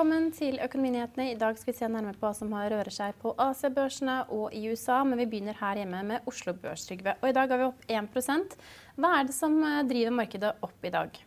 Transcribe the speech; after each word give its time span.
Velkommen 0.00 0.30
til 0.32 0.54
Økonominyhetene. 0.64 1.26
I 1.28 1.36
dag 1.36 1.58
skal 1.60 1.74
vi 1.74 1.76
se 1.76 1.88
nærmere 1.92 2.16
på 2.16 2.24
hva 2.24 2.30
som 2.32 2.54
har 2.56 2.70
rører 2.72 2.88
seg 2.88 3.18
på 3.20 3.34
AC-børsene 3.36 4.14
og 4.32 4.54
i 4.56 4.62
USA, 4.72 5.02
men 5.04 5.20
vi 5.20 5.26
begynner 5.28 5.58
her 5.58 5.76
hjemme 5.76 6.00
med 6.08 6.30
Oslo 6.30 6.54
Børs, 6.56 6.86
Trygve. 6.88 7.18
Og 7.20 7.28
i 7.28 7.34
dag 7.36 7.52
er 7.52 7.60
vi 7.60 7.66
opp 7.66 7.84
1% 7.84 8.56
Hva 8.96 9.10
er 9.18 9.28
det 9.28 9.36
som 9.36 9.58
eh, 9.60 9.82
driver 9.90 10.16
markedet 10.22 10.54
opp 10.64 10.88
i 10.88 10.94
dag? 10.94 11.20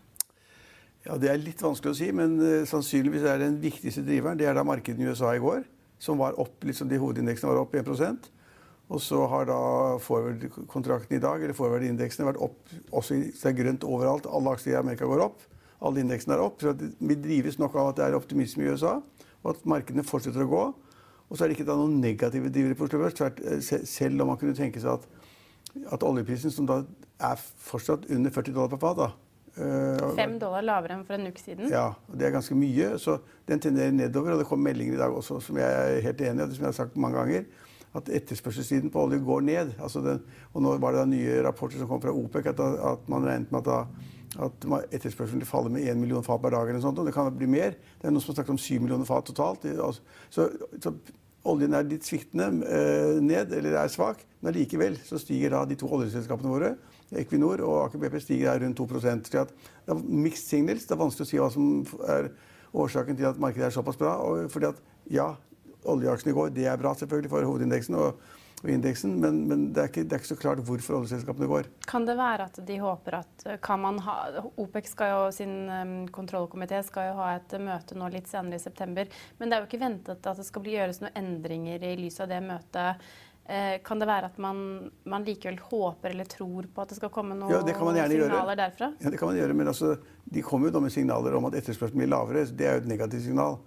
Ja, 1.06 1.20
Det 1.22 1.30
er 1.30 1.44
litt 1.44 1.62
vanskelig 1.62 1.94
å 1.94 2.00
si, 2.02 2.10
men 2.18 2.34
uh, 2.42 2.66
sannsynligvis 2.66 3.30
er 3.30 3.46
den 3.46 3.62
viktigste 3.62 4.02
driveren 4.10 4.42
det 4.42 4.50
er 4.50 4.58
da 4.58 4.66
markedet 4.66 5.06
i 5.06 5.14
USA 5.14 5.36
i 5.38 5.46
går, 5.46 5.62
som 6.02 6.26
var 6.26 6.42
opp, 6.42 6.58
liksom 6.66 6.90
de 6.90 6.98
hovedindeksene 7.06 7.54
var 7.54 7.62
opp 7.62 7.78
1% 7.78 8.26
Og 8.90 9.06
så 9.06 9.22
har 9.36 9.52
da 9.54 9.64
forward-kontrakten 10.02 11.20
i 11.20 11.22
dag, 11.22 11.46
eller 11.46 11.62
forward-indeksene, 11.62 12.26
vært 12.32 12.42
opp 12.42 12.74
også 12.90 13.22
det 13.22 13.52
er 13.54 13.60
grønt 13.62 13.86
overalt. 13.86 14.26
Alle 14.26 14.58
aksjer 14.58 14.74
i 14.74 14.82
Amerika 14.82 15.06
går 15.06 15.30
opp 15.30 15.46
alle 15.84 16.04
indeksene 16.04 16.38
er 16.38 16.44
opp. 16.44 16.62
Så 16.64 16.74
vi 16.80 17.18
drives 17.20 17.60
nok 17.62 17.76
av 17.80 17.92
at 17.92 18.00
det 18.00 18.08
er 18.08 18.18
optimisme 18.18 18.64
i 18.64 18.72
USA, 18.72 18.98
og 19.44 19.54
at 19.54 19.66
markedene 19.68 20.06
fortsetter 20.08 20.46
å 20.46 20.52
gå. 20.52 20.64
Og 21.30 21.38
så 21.38 21.44
er 21.44 21.50
det 21.50 21.58
ikke 21.58 21.68
da 21.68 21.76
noen 21.80 22.00
negative 22.04 22.52
drivere 22.54 22.78
på 22.78 22.88
Oslo 22.88 23.02
Børs, 23.02 23.68
selv 23.90 24.22
om 24.22 24.32
man 24.32 24.40
kunne 24.40 24.56
tenke 24.58 24.82
seg 24.84 25.00
at, 25.00 25.08
at 25.96 26.06
oljeprisen, 26.06 26.54
som 26.54 26.68
da 26.70 26.84
er 27.24 27.40
fortsatt 27.42 28.06
under 28.14 28.34
40 28.34 28.56
dollar 28.56 28.72
per 28.74 28.82
fat 28.84 29.00
da, 29.00 29.10
uh, 29.58 30.12
Fem 30.18 30.36
dollar 30.42 30.66
lavere 30.66 30.98
enn 30.98 31.06
for 31.08 31.18
en 31.18 31.32
uke 31.32 31.42
siden? 31.42 31.72
Ja, 31.74 31.92
og 32.10 32.20
det 32.20 32.28
er 32.28 32.36
ganske 32.36 32.58
mye. 32.58 32.94
Så 33.02 33.18
den 33.50 33.64
tenderer 33.64 33.96
nedover. 33.96 34.36
Og 34.36 34.44
det 34.44 34.48
kom 34.50 34.62
meldinger 34.64 34.98
i 34.98 35.02
dag 35.02 35.16
også 35.16 35.40
som 35.44 35.60
jeg 35.62 35.70
er 35.88 36.04
helt 36.06 36.22
enig 36.22 36.46
i, 36.46 36.58
som 36.58 36.68
jeg 36.68 36.72
har 36.72 36.80
sagt 36.84 37.00
mange 37.00 37.22
ganger, 37.22 37.48
at 37.94 38.10
etterspørselssiden 38.10 38.92
på 38.94 39.04
olje 39.06 39.22
går 39.22 39.46
ned. 39.46 39.76
Altså 39.78 40.02
den, 40.02 40.24
og 40.54 40.66
nå 40.66 40.78
var 40.82 40.96
det 40.96 41.04
da 41.04 41.10
nye 41.12 41.42
rapporter 41.46 41.82
som 41.82 41.90
kom 41.92 42.02
fra 42.02 42.14
OPEC, 42.14 42.50
at, 42.54 42.60
at 42.60 43.10
man 43.12 43.28
regnet 43.28 43.54
med 43.54 43.62
at 43.64 43.70
da 43.70 44.12
at 44.42 44.66
etterspørselen 44.96 45.46
faller 45.46 45.70
med 45.70 45.86
1 45.86 45.98
million 45.98 46.24
fat 46.26 46.42
per 46.42 46.50
dag. 46.50 46.70
eller 46.70 46.82
sånt, 46.82 47.00
og 47.00 47.06
Det 47.06 47.14
kan 47.14 47.30
bli 47.38 47.46
mer. 47.46 47.76
Det 48.02 48.08
er 48.08 48.12
noen 48.12 48.22
som 48.22 48.34
har 48.34 48.42
snakket 48.42 48.56
om 48.56 48.58
7 48.58 48.80
millioner 48.80 49.06
fat 49.06 49.26
totalt. 49.26 49.66
Altså, 49.66 50.02
så, 50.30 50.50
så, 50.82 50.94
oljen 51.46 51.74
er 51.74 51.84
litt 51.84 52.06
sviktende 52.08 52.48
eh, 52.66 53.22
ned, 53.22 53.52
eller 53.54 53.76
er 53.78 53.92
svak, 53.92 54.24
men 54.42 54.56
likevel 54.56 54.96
så 55.04 55.20
stiger 55.20 55.52
da 55.52 55.66
de 55.68 55.76
to 55.76 55.90
oljeselskapene 55.92 56.50
våre, 56.50 56.70
Equinor 57.20 57.62
og 57.62 57.82
Aker 57.82 58.00
BP, 58.00 58.16
stiger 58.24 58.54
der 58.54 58.64
rundt 58.64 58.80
2 58.80 58.88
så 59.04 59.18
Det 59.20 59.92
er 59.92 60.04
mixed 60.08 60.48
signals. 60.48 60.88
Det 60.88 60.96
er 60.96 61.04
vanskelig 61.04 61.28
å 61.28 61.30
si 61.30 61.38
hva 61.38 61.50
som 61.52 61.86
er 62.10 62.32
årsaken 62.74 63.18
til 63.20 63.28
at 63.30 63.38
markedet 63.38 63.68
er 63.68 63.76
såpass 63.76 64.00
bra. 64.00 64.16
Fordi 64.50 64.66
at 64.72 64.80
ja, 65.12 65.36
oljeaksjene 65.90 66.36
går, 66.38 66.56
det 66.56 66.70
er 66.70 66.80
bra 66.80 66.94
selvfølgelig 66.98 67.34
for 67.34 67.52
hovedindeksen. 67.52 68.00
og 68.00 68.40
indeksen, 68.70 69.18
men, 69.20 69.42
men 69.48 69.64
det, 69.74 69.82
er 69.82 69.90
ikke, 69.92 70.04
det, 70.08 70.16
er 70.16 70.22
ikke, 70.22 70.30
så 70.30 70.38
klart 70.40 70.62
hvorfor 70.64 70.96
oljeselskapene 71.02 71.50
går. 71.52 71.68
Kan 71.90 72.06
det 72.08 72.16
være 72.16 72.46
at 72.48 72.62
de 72.64 72.78
håper 72.80 73.18
at 73.18 73.46
kan 73.64 73.82
man 73.84 74.00
ha, 74.06 74.16
OPEC 74.62 74.88
skal 74.94 75.12
jo, 75.12 75.26
sin 75.36 75.68
um, 75.68 75.98
kontrollkomité 76.14 76.80
skal 76.88 77.10
jo 77.10 77.18
ha 77.20 77.34
et 77.36 77.58
møte 77.60 77.98
nå 78.00 78.08
litt 78.14 78.32
senere 78.32 78.60
i 78.60 78.64
september. 78.64 79.12
Men 79.40 79.52
det 79.52 79.58
er 79.58 79.66
jo 79.66 79.68
ikke 79.68 79.84
ventet 79.84 80.32
at 80.32 80.40
det 80.40 80.48
skal 80.48 80.64
bli 80.64 80.78
gjøres 80.78 81.04
noen 81.04 81.20
endringer 81.20 81.84
i 81.84 81.94
lys 82.00 82.22
av 82.24 82.32
det 82.32 82.40
møtet. 82.46 83.04
Eh, 83.44 83.82
kan 83.84 84.00
det 84.00 84.08
være 84.08 84.30
at 84.32 84.38
man, 84.40 84.60
man, 85.04 85.26
likevel 85.28 85.58
håper 85.60 86.14
eller 86.14 86.28
tror 86.32 86.70
på 86.72 86.84
at 86.86 86.94
det 86.94 86.96
skal 86.96 87.12
komme 87.12 87.36
noen 87.36 87.52
ja, 87.52 87.60
signaler 87.60 88.16
gjøre. 88.16 88.56
derfra? 88.56 88.94
Ja, 89.04 89.12
det 89.12 89.20
kan 89.20 89.34
man 89.34 89.40
gjøre, 89.42 89.58
men 89.60 89.68
altså, 89.68 89.98
de 90.24 90.44
kommer 90.48 90.72
jo 90.72 90.80
med 90.80 90.96
signaler 90.96 91.36
om 91.36 91.50
at 91.50 91.58
etterspørselen 91.60 92.06
blir 92.06 92.14
lavere. 92.14 92.46
Det 92.48 92.70
er 92.70 92.78
jo 92.78 92.86
et 92.86 92.92
negativt 92.94 93.28
signal. 93.28 93.60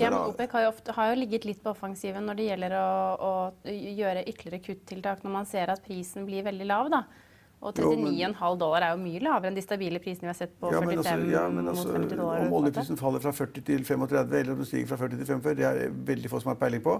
Men 0.00 0.18
OPEC 0.18 0.52
har 0.56 0.66
jo, 0.66 0.72
ofte, 0.72 0.94
har 0.96 1.12
jo, 1.12 1.20
ligget 1.20 1.46
litt 1.48 1.62
på 1.62 1.72
offensiven 1.74 2.26
når 2.28 2.38
det 2.38 2.50
gjelder 2.50 2.74
å, 2.78 2.90
å 3.18 3.32
gjøre 3.68 4.26
ytterligere 4.26 4.62
kuttiltak 4.64 5.24
når 5.24 5.34
man 5.34 5.48
ser 5.48 5.72
at 5.74 5.82
prisen 5.84 6.28
blir 6.28 6.46
veldig 6.46 6.68
lav. 6.68 6.92
da. 6.92 7.02
Og 7.58 7.74
39,5 7.74 8.58
dollar 8.60 8.84
er 8.86 8.92
jo 8.94 8.98
mye 9.02 9.20
lavere 9.24 9.50
enn 9.50 9.56
de 9.58 9.62
stabile 9.64 9.98
prisene 10.02 10.28
vi 10.28 10.30
har 10.30 10.36
sett 10.38 10.52
på 10.62 10.70
ja, 10.70 10.78
45 10.78 10.98
altså, 11.00 11.14
ja, 11.32 11.40
altså, 11.48 11.86
mot 11.88 11.96
50 11.96 12.20
dollar. 12.20 12.44
Om 12.44 12.52
oljeprisen 12.60 13.00
faller 13.00 13.24
fra 13.24 13.32
40 13.34 13.64
til 13.66 13.82
35, 13.88 14.36
eller 14.38 14.52
om 14.54 14.60
den 14.62 14.68
stiger 14.68 14.90
fra 14.92 14.98
40 15.00 15.18
til 15.18 15.30
45, 15.32 15.56
det 15.58 15.66
er 15.66 15.96
veldig 16.12 16.30
få 16.30 16.40
som 16.44 16.52
har 16.52 16.60
peiling 16.60 16.84
på. 16.84 16.94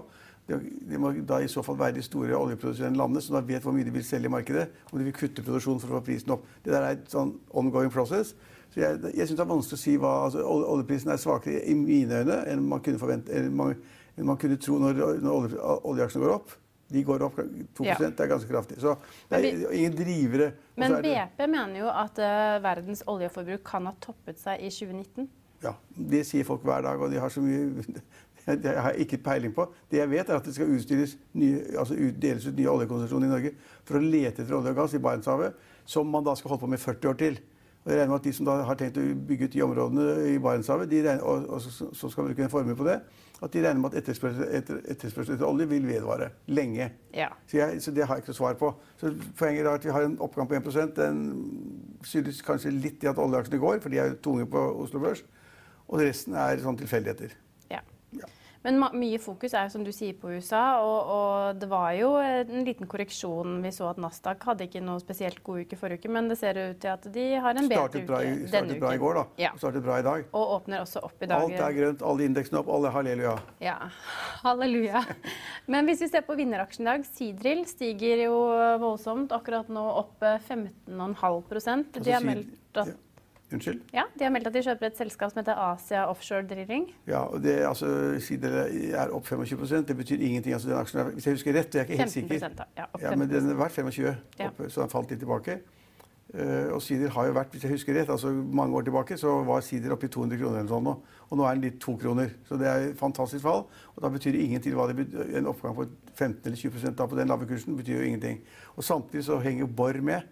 Det 0.49 0.99
må 1.01 1.11
da 1.27 1.39
i 1.43 1.49
så 1.51 1.61
fall 1.65 1.77
være 1.79 1.97
de 1.99 2.03
store 2.05 2.37
oljeproduserende 2.37 2.97
landene 2.97 3.21
som 3.21 3.37
da 3.37 3.43
vet 3.45 3.65
hvor 3.65 3.75
mye 3.75 3.85
de 3.85 3.93
vil 3.93 4.05
selge 4.05 4.29
i 4.29 4.33
markedet, 4.33 4.69
om 4.89 4.97
de 4.97 5.05
vil 5.07 5.15
kutte 5.15 5.45
produksjonen 5.45 5.81
for 5.83 5.93
å 5.93 5.99
få 5.99 6.05
prisen 6.07 6.33
opp. 6.35 6.47
Det 6.65 6.73
der 6.73 6.85
er 6.85 6.97
et 6.97 7.11
sånn 7.13 7.35
ongoing 7.61 7.91
process. 7.93 8.33
Så 8.73 8.81
jeg, 8.83 8.99
jeg 9.13 9.27
syns 9.27 9.37
det 9.37 9.45
er 9.45 9.49
vanskelig 9.49 9.79
å 9.79 9.81
si 9.81 9.95
hva 9.97 10.13
altså, 10.27 10.45
Oljeprisen 10.45 11.13
er 11.13 11.21
svakere 11.21 11.61
i 11.65 11.75
mine 11.77 12.21
øyne 12.21 12.41
enn 12.51 12.65
man 12.69 12.83
kunne, 12.85 13.01
forvente, 13.01 13.33
enn 13.33 13.53
man, 13.57 13.73
enn 14.17 14.29
man 14.29 14.37
kunne 14.41 14.59
tro 14.61 14.77
når, 14.81 14.99
når 15.23 15.37
olje, 15.37 15.61
oljeaksjene 15.93 16.25
går 16.25 16.35
opp. 16.35 16.53
De 16.89 17.01
går 17.05 17.21
opp 17.21 17.37
2 17.77 17.85
ja. 17.85 17.97
Det 18.01 18.23
er 18.25 18.29
ganske 18.31 18.49
kraftig. 18.49 18.79
Så 18.81 18.95
det 19.29 19.39
er 19.39 19.73
ingen 19.77 19.97
drivere. 19.97 20.53
Men 20.79 20.95
BP 21.03 21.43
mener 21.45 21.83
jo 21.83 21.89
at 21.93 22.17
uh, 22.17 22.55
verdens 22.63 23.03
oljeforbruk 23.09 23.61
kan 23.65 23.85
ha 23.89 23.93
toppet 24.01 24.41
seg 24.41 24.63
i 24.65 24.71
2019. 24.73 25.29
Ja, 25.61 25.73
det 25.91 26.23
sier 26.25 26.47
folk 26.47 26.63
hver 26.65 26.85
dag, 26.85 27.01
og 27.03 27.11
de 27.11 27.19
har 27.19 27.31
så 27.33 27.43
mye 27.43 27.67
har 28.49 28.93
jeg 28.93 29.05
ikke 29.05 29.21
peiling 29.25 29.53
på. 29.55 29.67
Det 29.91 30.01
jeg 30.01 30.09
vet, 30.11 30.29
er 30.29 30.39
at 30.39 30.45
det 30.45 30.55
skal 30.55 30.71
nye, 31.39 31.61
altså 31.77 31.95
deles 32.21 32.47
ut 32.47 32.57
nye 32.57 32.73
oljekonsesjoner 32.73 33.29
i 33.29 33.31
Norge 33.33 33.53
for 33.87 33.99
å 33.99 34.03
lete 34.03 34.43
etter 34.43 34.57
olje 34.57 34.73
og 34.73 34.81
gass 34.81 34.97
i 34.97 35.03
Barentshavet, 35.03 35.63
som 35.85 36.09
man 36.09 36.25
da 36.25 36.35
skal 36.35 36.53
holde 36.53 36.65
på 36.65 36.73
med 36.73 36.81
40 36.81 37.11
år 37.11 37.19
til. 37.19 37.39
Og 37.85 37.91
jeg 37.93 38.01
regner 38.01 38.11
med 38.11 38.19
at 38.19 38.27
De 38.27 38.33
som 38.35 38.49
har 38.51 38.75
tenkt 38.77 38.99
å 38.99 39.05
bygge 39.29 39.47
ut 39.47 39.53
de 39.55 39.63
områdene 39.63 40.05
i 40.33 40.37
Barentshavet, 40.43 40.93
og, 41.23 41.47
og 41.49 41.61
så 41.63 42.09
skal 42.11 42.27
bruke 42.27 42.43
en 42.43 42.51
formue 42.51 42.75
på 42.75 42.87
det, 42.87 42.99
at 43.39 43.53
de 43.53 43.61
regner 43.63 43.79
med 43.79 43.93
at 43.93 44.01
etterspørsel 44.01 44.49
etter, 44.57 44.81
etterspørsel 44.91 45.37
etter 45.37 45.47
olje 45.47 45.67
vil 45.71 45.87
vedvare 45.87 46.29
lenge. 46.51 46.89
Ja. 47.15 47.29
Så, 47.47 47.57
jeg, 47.57 47.81
så, 47.81 47.93
det 47.95 48.05
har 48.05 48.17
jeg 48.17 48.25
ikke 48.25 48.33
noe 48.33 48.39
svar 48.41 48.57
på. 48.59 48.73
Så 48.99 49.13
Poenget 49.39 49.63
er 49.63 49.71
at 49.71 49.85
vi 49.87 49.93
har 49.95 50.05
en 50.05 50.17
oppgang 50.19 50.49
på 50.49 50.73
1 50.73 50.95
Den 50.97 51.21
skyldes 52.03 52.41
kanskje 52.43 52.75
litt 52.75 53.03
i 53.03 53.11
at 53.11 53.21
oljeaksjene 53.21 53.61
går, 53.63 53.79
for 53.79 53.95
de 53.95 54.01
er 54.03 54.17
tunge 54.23 54.47
på 54.51 54.65
Oslo 54.83 54.99
Børs. 55.03 55.23
Og 55.87 56.03
resten 56.03 56.35
er 56.37 56.59
sånn 56.61 56.77
tilfeldigheter. 56.77 57.31
Men 58.65 58.81
mye 58.99 59.19
fokus 59.23 59.53
er 59.55 59.69
som 59.71 59.85
du 59.85 59.91
sier 59.95 60.17
på 60.19 60.33
USA, 60.35 60.81
og, 60.83 61.11
og, 61.15 61.59
det 61.61 61.69
var 61.71 61.93
jo 61.95 62.09
en 62.19 62.65
liten 62.67 62.89
korreksjon. 62.91 63.59
Vi 63.63 63.71
så 63.71 63.87
at 63.93 64.01
Nasdaq 64.03 64.43
hadde 64.49 64.67
ikke 64.67 64.81
noe 64.83 64.99
spesielt 64.99 65.39
god 65.45 65.63
uke 65.63 65.79
forrige 65.79 66.03
uke, 66.03 66.11
men 66.11 66.27
det 66.31 66.39
ser 66.41 66.59
ut 66.59 66.81
til 66.83 66.91
at 66.91 67.07
de 67.15 67.25
har 67.39 67.55
en 67.55 67.71
bedre 67.71 67.87
uke 67.87 68.03
denne 68.03 68.35
uken. 68.35 68.49
Startet 68.51 68.83
bra 68.83 68.93
i 68.97 69.01
går, 69.01 69.21
da. 69.21 69.25
Ja. 69.39 69.53
Startet 69.59 69.85
bra 69.85 70.01
i 70.01 70.05
dag. 70.09 70.27
Og 70.35 70.55
åpner 70.57 70.83
også 70.83 71.05
opp 71.07 71.23
i 71.23 71.31
dag. 71.31 71.47
Alt 71.47 71.63
er 71.69 71.77
grønt, 71.79 72.05
alle 72.11 72.27
indeksene 72.27 72.61
opp, 72.61 72.71
alle 72.75 72.91
halleluja. 72.95 73.37
Ja, 73.63 73.77
halleluja. 74.43 75.05
Men 75.71 75.87
hvis 75.87 76.03
vi 76.03 76.11
ser 76.11 76.27
på 76.27 76.35
vinneraksjen 76.39 76.83
i 76.83 76.91
dag, 76.91 77.07
Sidril 77.07 77.63
stiger 77.69 78.25
jo 78.27 78.39
voldsomt. 78.83 79.31
Akkurat 79.35 79.71
nå 79.71 79.85
opp 80.03 80.19
15,5 80.19 80.99
altså, 80.99 81.77
De 82.03 82.11
har 82.11 82.25
meldt 82.25 82.83
at 82.83 82.97
Unnskyld? 83.53 83.81
Ja, 83.93 84.03
De 84.19 84.23
har 84.23 84.31
meldt 84.33 84.47
at 84.47 84.53
de 84.53 84.61
kjøper 84.61 84.91
et 84.91 84.97
selskap 84.99 85.31
som 85.31 85.39
heter 85.41 85.57
Asia 85.57 86.03
Offshore 86.09 86.45
Drilling. 86.45 86.85
Ja, 87.09 87.23
og 87.25 87.41
det 87.43 87.55
altså, 87.65 87.87
er 87.89 89.09
opp 89.15 89.25
25% 89.25 89.87
Det 89.89 89.97
betyr 89.97 90.21
ingenting. 90.21 90.53
Altså, 90.53 90.69
den 90.69 90.77
aksjen 90.77 91.01
er, 91.01 91.09
hvis 91.15 91.25
jeg 91.25 91.39
husker 91.39 91.57
rett, 91.57 91.73
jeg 91.73 91.81
er 91.81 91.89
ikke 91.89 92.03
helt 92.03 92.13
sikker. 92.13 92.47
Da. 92.57 92.69
Ja, 92.77 92.85
ja, 93.01 93.15
men 93.15 93.29
den 93.29 93.49
er 93.49 93.57
verdt 93.57 93.73
25, 93.73 94.09
opp, 94.09 94.39
ja. 94.39 94.69
så 94.69 94.81
den 94.85 94.93
falt 94.93 95.09
litt 95.09 95.19
tilbake. 95.23 95.59
Uh, 96.29 96.75
og 96.75 96.81
sider 96.85 97.09
har 97.09 97.25
jo 97.25 97.33
vært, 97.33 97.55
hvis 97.55 97.63
jeg 97.65 97.73
husker 97.73 97.95
rett, 97.97 98.09
altså 98.13 98.29
mange 98.29 98.77
år 98.77 98.83
tilbake, 98.85 99.15
så 99.17 99.39
var 99.47 99.63
sider 99.65 99.95
oppe 99.95 100.05
i 100.05 100.11
200 100.13 100.37
kroner 100.37 100.59
eller 100.59 100.69
sånn 100.69 100.85
nå. 100.85 100.93
Og 101.29 101.39
nå 101.39 101.45
er 101.49 101.57
den 101.57 101.63
litt 101.65 101.79
to 101.81 101.95
kroner. 101.97 102.35
Så 102.45 102.57
det 102.61 102.67
er 102.69 102.85
et 102.91 102.99
fantastisk 102.99 103.41
fall. 103.47 103.63
Og 103.95 104.03
da 104.03 104.11
betyr 104.13 104.37
det 104.37 104.43
ingenting 104.45 104.77
hva 104.77 104.85
det 104.91 104.99
betyr. 104.99 105.31
En 105.39 105.49
oppgang 105.49 105.73
på 105.77 105.87
15 106.13 106.45
eller 106.45 106.59
20 106.59 106.93
da 106.99 107.07
på 107.09 107.17
den 107.17 107.33
lave 107.33 107.49
kursen 107.49 107.77
betyr 107.79 107.97
jo 107.97 108.11
ingenting. 108.11 108.43
Og 108.75 108.85
samtidig 108.85 109.25
så 109.25 109.39
henger 109.41 109.73
Borr 109.73 109.97
med. 110.05 110.29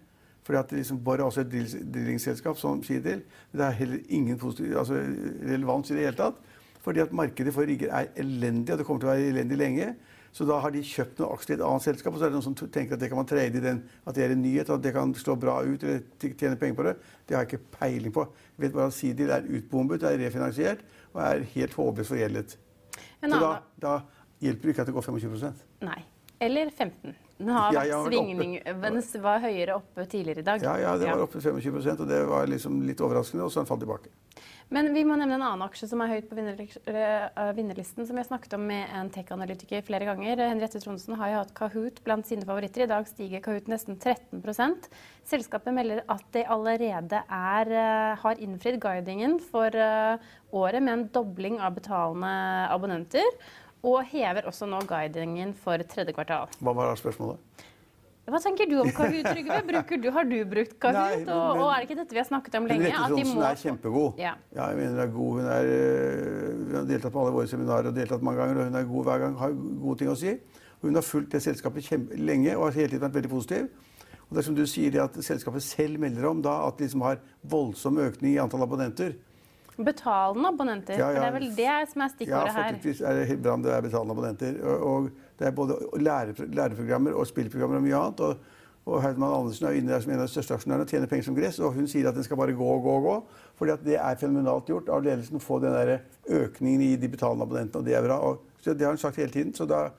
Fordi 0.48 0.58
at 0.58 0.70
liksom 0.72 0.98
Borr 1.04 1.20
er 1.20 1.26
også 1.28 1.42
et 1.44 1.50
drillingsselskap 1.52 2.56
som 2.56 2.78
sier 2.80 3.02
til. 3.04 3.18
Men 3.52 3.60
det 3.60 3.64
er 3.66 3.74
heller 3.82 3.98
ingen 4.08 4.38
positiv, 4.40 4.78
altså 4.80 4.96
relevans 5.44 5.90
i 5.90 5.98
det 5.98 6.06
hele 6.06 6.16
tatt. 6.16 6.38
Fordi 6.80 7.02
at 7.04 7.12
markedet 7.12 7.52
for 7.52 7.68
rigger 7.68 7.92
er 7.92 8.08
elendig, 8.16 8.72
og 8.72 8.80
det 8.80 8.86
kommer 8.88 9.02
til 9.02 9.10
å 9.10 9.12
være 9.12 9.28
elendig 9.34 9.58
lenge. 9.60 9.90
Så 10.32 10.46
da 10.48 10.56
har 10.64 10.72
de 10.72 10.80
kjøpt 10.84 11.20
noen 11.20 11.36
aksjer 11.36 11.52
i 11.52 11.58
et 11.58 11.66
annet 11.66 11.84
selskap, 11.84 12.14
og 12.14 12.20
så 12.20 12.24
er 12.24 12.32
det 12.32 12.38
noen 12.38 12.46
som 12.46 12.56
tenker 12.56 12.96
at 12.96 13.04
det 13.04 13.12
kan 13.12 13.20
man 13.20 13.28
trade 13.28 13.60
i 13.60 13.64
den, 13.68 13.84
at 14.08 14.16
det 14.16 14.24
er 14.24 14.32
en 14.32 14.40
nyhet, 14.40 14.72
at 14.72 14.84
det 14.84 14.94
kan 14.96 15.12
slå 15.20 15.36
bra 15.40 15.58
ut 15.68 15.84
eller 15.84 16.02
tjene 16.24 16.56
penger 16.56 16.80
på 16.80 16.86
det. 16.88 16.94
Det 17.28 17.36
har 17.36 17.44
jeg 17.44 17.52
ikke 17.52 17.76
peiling 17.76 18.14
på. 18.16 18.24
Jeg 18.56 18.64
vet 18.64 18.76
bare 18.80 18.88
at 18.88 18.96
Sidil 18.96 19.32
er 19.36 19.48
utbombet, 19.58 20.04
er 20.08 20.20
refinansiert 20.24 20.84
og 21.12 21.24
er 21.24 21.44
helt 21.56 21.76
håpløst 21.76 22.14
forgjeldet. 22.14 22.56
Så 23.20 23.34
da, 23.34 23.50
da, 23.84 23.98
hjelper 24.40 24.70
det 24.70 24.76
ikke 24.78 24.86
at 24.86 24.92
det 24.92 24.96
går 24.96 25.10
25 25.12 25.52
Nei. 25.84 26.00
Eller 26.38 26.70
15 26.70 27.14
Den 27.38 27.50
har 27.54 27.72
vært 27.74 27.90
ja, 27.90 27.98
svingning. 28.06 28.54
Den 28.82 29.00
var 29.22 29.42
høyere 29.42 29.78
oppe 29.78 30.06
tidligere 30.10 30.42
i 30.42 30.46
dag. 30.46 30.62
Ja, 30.62 30.76
ja 30.82 30.94
det 30.98 31.10
var 31.10 31.26
oppe 31.26 31.42
25% 31.42 32.04
og 32.04 32.08
det 32.10 32.22
var 32.30 32.48
liksom 32.50 32.80
litt 32.86 33.02
overraskende, 33.02 33.46
og 33.46 33.54
så 33.54 33.62
den 33.62 33.70
falt 33.70 33.84
tilbake. 33.84 34.10
Men 34.68 34.90
vi 34.92 35.00
må 35.08 35.14
nevne 35.16 35.38
en 35.38 35.44
annen 35.46 35.64
aksje 35.64 35.86
som 35.88 36.02
er 36.04 36.10
høyt 36.12 36.26
på 36.28 36.36
eh, 36.36 37.52
vinnerlisten, 37.56 38.04
som 38.04 38.16
vi 38.16 38.20
har 38.20 38.26
snakket 38.28 38.56
om 38.58 38.66
med 38.68 38.90
en 38.98 39.08
tech-analytiker 39.12 39.84
flere 39.86 40.04
ganger. 40.10 40.42
Henriette 40.44 40.82
Tronsen 40.82 41.16
har 41.16 41.30
jo 41.32 41.38
hatt 41.40 41.54
Kahoot 41.56 42.02
blant 42.04 42.28
sine 42.28 42.44
favoritter. 42.44 42.84
I 42.84 42.90
dag 42.90 43.08
stiger 43.08 43.40
Kahoot 43.44 43.70
nesten 43.72 43.96
13 43.96 44.42
Selskapet 45.28 45.72
melder 45.72 46.02
at 46.12 46.26
de 46.36 46.44
allerede 46.44 47.22
er, 47.22 47.72
eh, 47.72 48.18
har 48.20 48.44
innfridd 48.44 48.76
guidingen 48.82 49.38
for 49.40 49.72
eh, 49.72 50.20
året 50.52 50.82
med 50.82 50.92
en 50.92 51.08
dobling 51.16 51.60
av 51.60 51.72
betalende 51.80 52.68
abonnenter. 52.68 53.24
Og 53.86 54.02
hever 54.10 54.48
også 54.50 54.66
nå 54.66 54.80
guidingen 54.88 55.54
for 55.54 55.78
tredje 55.90 56.14
kvartal. 56.16 56.50
Hva 56.58 56.74
var 56.74 56.96
spørsmålet? 56.98 57.66
Hva 58.28 58.40
tenker 58.44 58.68
du 58.68 58.74
om 58.82 58.90
Kahoot, 58.92 59.24
Trygve? 59.24 59.56
Du, 60.02 60.10
har 60.12 60.26
du 60.28 60.36
brukt 60.44 60.74
Kahoot? 60.82 60.98
Nei, 60.98 61.32
og, 61.32 61.62
og, 61.62 61.68
er 61.72 61.80
det 61.80 61.88
ikke 61.88 61.98
dette 62.02 62.16
vi 62.16 62.20
har 62.20 62.28
snakket 62.28 62.58
om 62.58 62.66
lenge? 62.68 62.84
Henriette 62.84 63.08
Trondsen 63.14 63.38
må... 63.38 63.44
er 63.48 63.60
kjempegod. 63.62 64.20
Ja. 64.20 64.34
ja. 64.52 64.66
jeg 64.68 64.78
mener 64.82 64.90
hun 64.90 65.02
er 65.04 65.12
god. 65.14 65.30
Hun, 65.38 65.50
er, 65.54 65.70
øh, 65.72 66.58
hun 66.58 66.74
har 66.76 66.88
deltatt 66.90 67.14
på 67.14 67.22
alle 67.22 67.34
våre 67.38 67.50
seminarer 67.50 67.88
og 67.88 67.96
deltatt 67.96 68.26
mange 68.28 68.42
ganger, 68.42 68.60
og 68.60 68.68
hun 68.68 68.80
er 68.80 68.90
god 68.90 69.08
hver 69.08 69.22
gang. 69.24 69.38
Har 69.40 69.54
gode 69.84 70.02
ting 70.02 70.12
å 70.12 70.16
si. 70.20 70.34
Hun 70.84 71.00
har 71.00 71.06
fulgt 71.06 71.32
det 71.34 71.40
selskapet 71.42 71.88
lenge 72.20 72.56
og 72.58 72.66
har 72.66 72.76
hele 72.82 72.92
tiden 72.92 73.06
vært 73.06 73.16
veldig 73.16 73.32
positiv. 73.32 73.70
Og 74.28 74.36
det 74.36 74.42
er 74.42 74.48
som 74.50 74.58
du 74.58 74.64
sier, 74.68 74.92
det 74.92 75.00
at 75.06 75.16
selskapet 75.24 75.64
selv 75.64 76.02
melder 76.02 76.28
om 76.28 76.44
da, 76.44 76.58
at 76.68 76.76
de 76.76 76.84
liksom 76.84 77.06
har 77.06 77.22
voldsom 77.48 77.96
økning 78.04 78.34
i 78.34 78.42
antall 78.42 78.66
abonnenter. 78.66 79.16
Betalende 79.78 80.48
abonnenter, 80.48 80.98
ja, 80.98 81.08
ja. 81.12 81.14
for 81.14 81.20
det 81.20 81.26
er 81.28 81.34
vel 81.36 81.50
det 81.54 81.74
som 81.92 82.02
er 82.02 82.08
stikkordet 82.10 82.54
her? 82.54 82.64
Ja, 82.64 82.76
faktisk 82.76 83.02
er 83.06 83.18
det 83.20 83.36
bra 83.42 83.52
om 83.54 83.62
det 83.62 83.72
er 83.74 83.84
betalende 83.84 84.14
abonnenter. 84.16 84.56
Og, 84.64 84.86
og 84.90 85.10
det 85.38 85.46
er 85.46 85.52
både 85.54 85.76
læreprogrammer 86.02 87.14
og 87.14 87.28
spillprogrammer 87.30 87.78
og 87.78 87.84
mye 87.84 88.00
annet. 88.00 88.22
Og, 88.26 88.56
og 88.88 89.02
Heidmann 89.04 89.36
Andersen 89.36 89.68
er 89.68 89.78
inne 89.78 89.92
der 89.92 90.02
som 90.02 90.12
en 90.14 90.22
av 90.22 90.26
de 90.26 90.32
største 90.32 90.56
aksjonærene 90.56 90.86
og 90.86 90.90
tjener 90.90 91.10
penger 91.10 91.28
som 91.28 91.36
gress. 91.36 91.60
Og 91.62 91.76
hun 91.76 91.86
sier 91.90 92.08
at 92.10 92.18
den 92.18 92.26
skal 92.26 92.40
bare 92.40 92.56
gå 92.58 92.72
og 92.74 92.82
gå 92.82 92.96
og 92.98 93.06
gå. 93.06 93.16
fordi 93.60 93.76
det 93.84 94.00
er 94.00 94.18
fenomenalt 94.18 94.66
gjort 94.70 94.90
av 94.94 95.04
ledelsen 95.06 95.38
å 95.38 95.44
få 95.44 95.60
den 95.62 95.76
der 95.76 95.98
økningen 96.26 96.82
i 96.82 96.96
de 96.96 97.08
betalende 97.08 97.46
abonnentene. 97.46 97.82
Og 97.82 97.86
det 97.86 97.94
er 97.94 98.06
bra. 98.06 98.18
Og, 98.18 98.44
det 98.64 98.82
har 98.82 98.96
hun 98.96 98.98
sagt 98.98 99.16
hele 99.16 99.30
tiden. 99.30 99.54
så 99.54 99.66
da 99.66 99.90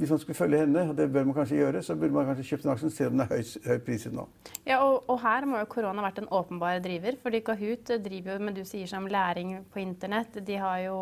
hvis 0.00 0.10
man 0.10 0.20
skulle 0.22 0.36
følge 0.38 0.60
henne, 0.62 0.82
og 0.90 0.96
det 0.96 1.08
bør 1.12 1.26
man 1.28 1.34
kanskje 1.34 1.56
gjøre, 1.58 1.82
så 1.82 1.94
burde 1.98 2.14
man 2.14 2.28
kanskje 2.28 2.44
kjøpt 2.48 2.64
en 2.64 2.70
aksje 2.72 2.90
selv 2.94 3.10
om 3.10 3.18
den 3.18 3.24
er 3.24 3.32
høy, 3.34 3.48
høy 3.66 3.80
priset 3.84 4.14
nå. 4.16 4.24
Ja, 4.64 4.78
og, 4.78 5.02
og, 5.10 5.18
her 5.20 5.44
må 5.48 5.58
jo 5.60 5.66
korona 5.68 6.04
vært 6.06 6.22
en 6.22 6.28
åpenbar 6.38 6.78
driver. 6.84 7.18
fordi 7.22 7.40
Kahoot 7.44 7.92
driver 8.04 8.38
jo 8.38 8.44
med 8.46 8.56
du 8.56 8.62
sier 8.64 8.88
som 8.88 9.08
læring 9.10 9.58
på 9.72 9.82
internett. 9.82 10.38
De 10.46 10.56
har 10.56 10.78
jo 10.86 10.96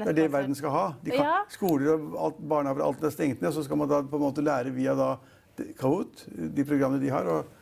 Det 0.00 0.08
er 0.08 0.18
det 0.18 0.32
verden 0.32 0.58
skal 0.58 0.74
ha. 0.74 0.86
Kan, 1.04 1.14
ja. 1.20 1.36
Skoler 1.52 1.92
og 1.92 2.16
alt, 2.26 2.40
barnehager 2.48 2.86
alt 2.88 3.04
er 3.04 3.14
stengt 3.14 3.40
ned, 3.40 3.52
og 3.52 3.54
så 3.54 3.64
skal 3.68 3.78
man 3.78 3.90
da 3.92 4.02
på 4.02 4.18
en 4.18 4.26
måte 4.26 4.44
lære 4.44 4.74
via 4.74 4.96
da 4.98 5.14
Kahoot, 5.78 6.24
de 6.56 6.64
programmene 6.64 7.02
de 7.02 7.12
har. 7.14 7.28
og 7.28 7.56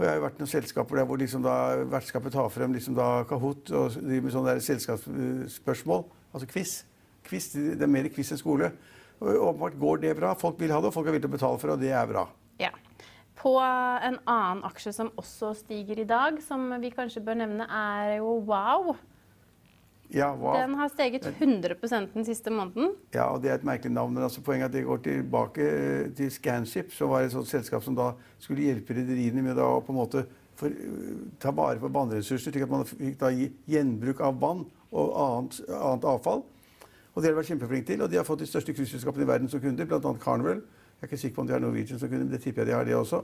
og 0.00 0.06
jeg 0.06 0.14
har 0.14 0.16
jo 0.16 0.22
vært 0.24 0.38
i 0.38 0.40
noen 0.40 0.48
selskaper 0.48 0.96
der 0.96 1.04
hvor 1.04 1.18
liksom 1.20 1.42
da 1.44 1.54
vertskapet 1.92 2.32
tar 2.32 2.46
frem 2.48 2.72
liksom 2.72 2.94
da 2.96 3.08
Kahoot 3.28 3.68
og 3.76 3.98
driver 3.98 4.22
med 4.24 4.32
sånne 4.32 4.54
der 4.54 4.62
selskapsspørsmål. 4.64 6.06
Altså 6.32 6.48
quiz. 6.48 6.72
quiz. 7.26 7.50
Det 7.52 7.82
er 7.84 7.90
mer 7.90 8.08
quiz 8.08 8.30
enn 8.32 8.40
skole. 8.40 8.70
Åpenbart 9.20 9.78
går 9.78 10.00
det 10.04 10.14
bra. 10.16 10.34
Folk 10.34 10.60
vil 10.60 10.72
ha 10.72 10.80
det, 10.80 10.88
og 10.88 10.96
folk 10.96 11.08
er 11.08 11.14
villige 11.14 11.28
til 11.28 11.34
å 11.34 11.36
betale 11.36 11.60
for 11.60 11.68
det, 11.68 11.76
og 11.76 11.84
det 11.84 11.92
er 11.92 12.08
bra. 12.08 12.24
Ja. 12.60 12.72
På 13.40 13.54
en 13.60 14.18
annen 14.28 14.64
aksje 14.68 14.92
som 14.96 15.12
også 15.20 15.52
stiger 15.56 16.00
i 16.00 16.08
dag, 16.08 16.40
som 16.44 16.66
vi 16.80 16.92
kanskje 16.92 17.22
bør 17.24 17.40
nevne, 17.42 17.68
er 17.68 18.18
jo 18.18 18.38
Wow. 18.48 18.96
Ja, 20.10 20.32
wow. 20.34 20.56
Den 20.58 20.74
har 20.74 20.88
steget 20.90 21.26
100 21.26 21.76
den 22.14 22.24
siste 22.26 22.50
måneden. 22.50 22.96
Ja, 23.14 23.28
og 23.30 23.42
det 23.42 23.50
er 23.50 23.54
et 23.60 23.64
merkelig 23.64 23.92
navn. 23.92 24.14
men 24.14 24.24
altså 24.24 24.42
Poenget 24.42 24.64
er 24.64 24.66
at 24.66 24.72
det 24.72 24.84
går 24.84 25.02
tilbake 25.04 26.14
til 26.16 26.30
Scanship, 26.30 26.92
som 26.92 27.10
var 27.10 27.22
et 27.22 27.32
sånt 27.32 27.46
selskap 27.46 27.84
som 27.84 27.94
da 27.94 28.12
skulle 28.38 28.66
hjelpe 28.66 28.96
rederiene 28.96 29.42
med 29.42 29.58
å 29.58 29.78
på 29.86 29.94
en 29.94 30.00
måte 30.00 30.24
for, 30.58 30.74
ta 31.38 31.52
vare 31.54 31.78
på 31.78 31.92
vannressurser, 31.94 32.50
slik 32.50 32.66
at 32.66 32.72
man 32.72 32.84
fikk 32.88 33.20
da 33.20 33.30
gjenbruk 33.30 34.20
av 34.20 34.40
vann 34.42 34.66
og 34.90 35.14
annet, 35.14 35.60
annet 35.70 36.08
avfall. 36.10 36.42
Og 37.14 37.22
det 37.22 37.28
har 37.28 37.34
de 37.34 37.40
vært 37.40 37.50
kjempeflinke 37.50 37.86
til. 37.90 38.02
Og 38.04 38.10
de 38.10 38.18
har 38.20 38.26
fått 38.26 38.44
de 38.44 38.48
største 38.48 38.74
cruiseselskapene 38.76 39.26
i 39.26 39.28
verden 39.28 39.50
som 39.50 39.62
kunder, 39.62 39.88
bl.a. 39.88 40.14
Carnival. 40.22 40.62
Jeg 40.62 41.06
er 41.06 41.08
ikke 41.08 41.20
sikker 41.20 41.36
på 41.36 41.44
om 41.44 41.48
de 41.48 41.54
har 41.56 41.62
Norwegian 41.62 41.98
som 41.98 42.10
kunde, 42.10 42.26
men 42.26 42.34
det 42.34 42.42
tipper 42.44 42.62
jeg 42.62 42.70
de 42.70 42.76
har, 42.76 42.84
det 42.84 42.96
også. 42.98 43.22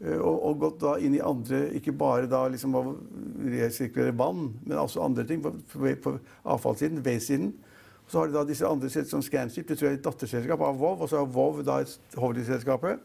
Eh, 0.00 0.18
og, 0.18 0.34
og, 0.34 0.58
gått 0.64 0.80
da 0.82 0.96
inn 0.98 1.14
i 1.14 1.22
andre, 1.22 1.68
ikke 1.78 1.94
bare 1.96 2.26
da 2.30 2.42
liksom 2.50 2.74
å 2.74 2.82
resirkulere 3.46 4.16
vann, 4.18 4.48
men 4.64 4.80
også 4.80 5.04
andre 5.04 5.24
ting 5.28 5.44
på, 5.44 5.54
på, 5.72 5.94
på 6.02 6.16
avfallssiden, 6.42 7.04
waste-siden. 7.06 7.52
Så 8.10 8.20
har 8.20 8.28
de 8.28 8.36
da 8.36 8.44
disse 8.44 8.68
andre 8.68 8.90
som 8.90 9.22
Scanship, 9.24 9.68
det 9.68 9.78
tror 9.78 9.88
jeg 9.88 9.96
er 9.96 10.00
et 10.02 10.04
datterselskap 10.04 10.60
av 10.66 10.76
Vov, 10.80 11.00
og 11.00 11.08
så 11.08 11.22
har 11.22 11.30
Vov 11.32 11.62
da 11.64 11.78
et 11.84 12.18
hovedselskapet. 12.20 13.00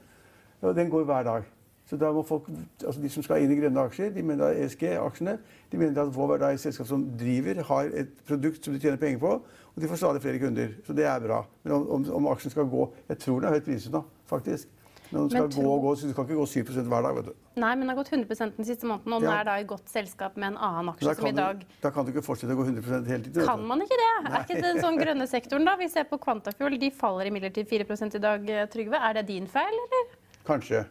Og 0.60 0.76
den 0.76 0.90
går 0.92 1.06
hver 1.08 1.24
dag. 1.24 1.48
Så 1.90 1.98
da 1.98 2.12
må 2.14 2.22
folk, 2.22 2.46
altså 2.86 3.02
De 3.02 3.10
som 3.10 3.24
skal 3.26 3.42
inn 3.42 3.52
i 3.54 3.58
grønne 3.58 3.82
aksjer, 3.90 4.12
de 4.14 4.22
mener 4.22 4.44
da 4.44 4.66
ESG-aksjene, 4.66 5.38
de 5.72 5.80
mener 5.82 6.04
at 6.04 6.12
Vov 6.14 6.36
er 6.36 6.44
da 6.44 6.52
et 6.54 6.62
selskap 6.62 6.86
som 6.90 7.08
driver, 7.18 7.64
har 7.66 7.90
et 7.98 8.12
produkt 8.30 8.66
som 8.66 8.76
de 8.76 8.82
tjener 8.84 9.02
penger 9.02 9.22
på, 9.24 9.32
og 9.74 9.82
de 9.82 9.90
får 9.90 10.04
stadig 10.04 10.22
flere 10.22 10.42
kunder. 10.44 10.76
Så 10.86 10.94
det 10.94 11.08
er 11.10 11.24
bra. 11.24 11.40
Men 11.64 11.80
om, 11.80 11.88
om, 11.98 12.06
om 12.20 12.28
aksjen 12.34 12.54
skal 12.54 12.70
gå 12.70 12.92
Jeg 13.08 13.18
tror 13.24 13.40
den 13.40 13.50
er 13.50 13.58
høyt 13.58 13.66
priset 13.66 13.96
nå, 13.96 14.04
faktisk. 14.30 14.70
Men 15.10 15.24
den 15.24 15.32
skal 15.34 15.48
men, 15.48 15.56
gå 15.56 15.72
og 15.74 15.82
gå, 15.82 15.96
så 15.98 16.08
du 16.08 16.14
kan 16.14 16.28
ikke 16.28 16.38
gå 16.38 16.46
7% 16.46 16.90
hver 16.92 17.06
dag. 17.08 17.16
vet 17.18 17.32
du. 17.32 17.38
Nei, 17.58 17.72
men 17.72 17.82
den 17.82 17.90
har 17.90 17.98
gått 17.98 18.12
100% 18.14 18.60
den 18.60 18.68
siste 18.68 18.86
måneden, 18.86 19.16
og 19.16 19.26
den 19.26 19.32
ja. 19.32 19.40
er 19.40 19.48
da 19.50 19.56
i 19.58 19.66
godt 19.72 19.90
selskap 19.90 20.38
med 20.38 20.52
en 20.52 20.60
annen 20.68 20.92
aksje 20.94 21.16
som 21.18 21.32
i 21.32 21.34
dag 21.40 21.64
du, 21.64 21.66
Da 21.82 21.90
kan 21.96 22.06
du 22.06 22.14
ikke 22.14 22.26
fortsette 22.28 22.54
å 22.54 22.60
gå 22.60 22.68
100% 22.68 23.10
hele 23.10 23.26
tiden. 23.26 23.48
Kan 23.50 23.66
man 23.66 23.82
ikke 23.82 23.98
det? 23.98 24.12
Nei. 24.28 24.36
Er 24.36 24.46
ikke 24.46 24.62
den 24.68 24.84
sånn 24.86 25.02
grønne 25.02 25.30
sektoren, 25.32 25.66
da? 25.66 25.74
Vi 25.82 25.90
ser 25.90 26.06
på 26.12 26.22
Quantafuel, 26.22 26.78
de 26.78 26.94
faller 26.94 27.32
imidlertid 27.32 27.74
4 27.74 27.90
i 28.06 28.24
dag, 28.30 28.54
Trygve. 28.70 29.02
Er 29.10 29.18
det 29.18 29.26
din 29.34 29.50
feil, 29.50 29.82
eller? 29.88 30.14
Kanskje. 30.46 30.86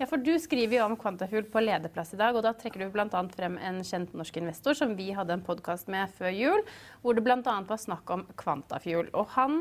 Ja, 0.00 0.06
for 0.08 0.16
Du 0.16 0.32
skriver 0.40 0.78
jo 0.78 0.84
om 0.88 0.94
Quantafuel 0.96 1.44
på 1.52 1.60
lederplass 1.60 2.14
i 2.14 2.16
dag, 2.16 2.32
og 2.32 2.40
da 2.40 2.54
trekker 2.56 2.80
du 2.80 2.86
bl.a. 2.94 3.20
frem 3.36 3.58
en 3.60 3.82
kjent 3.84 4.14
norsk 4.16 4.38
investor 4.40 4.72
som 4.78 4.94
vi 4.96 5.10
hadde 5.12 5.34
en 5.36 5.42
podkast 5.44 5.90
med 5.92 6.08
før 6.16 6.32
jul, 6.32 6.62
hvor 7.02 7.18
det 7.18 7.24
bl.a. 7.26 7.42
var 7.44 7.80
snakk 7.82 8.08
om 8.14 8.22
Quantafuel. 8.40 9.10
Og 9.12 9.28
han 9.34 9.58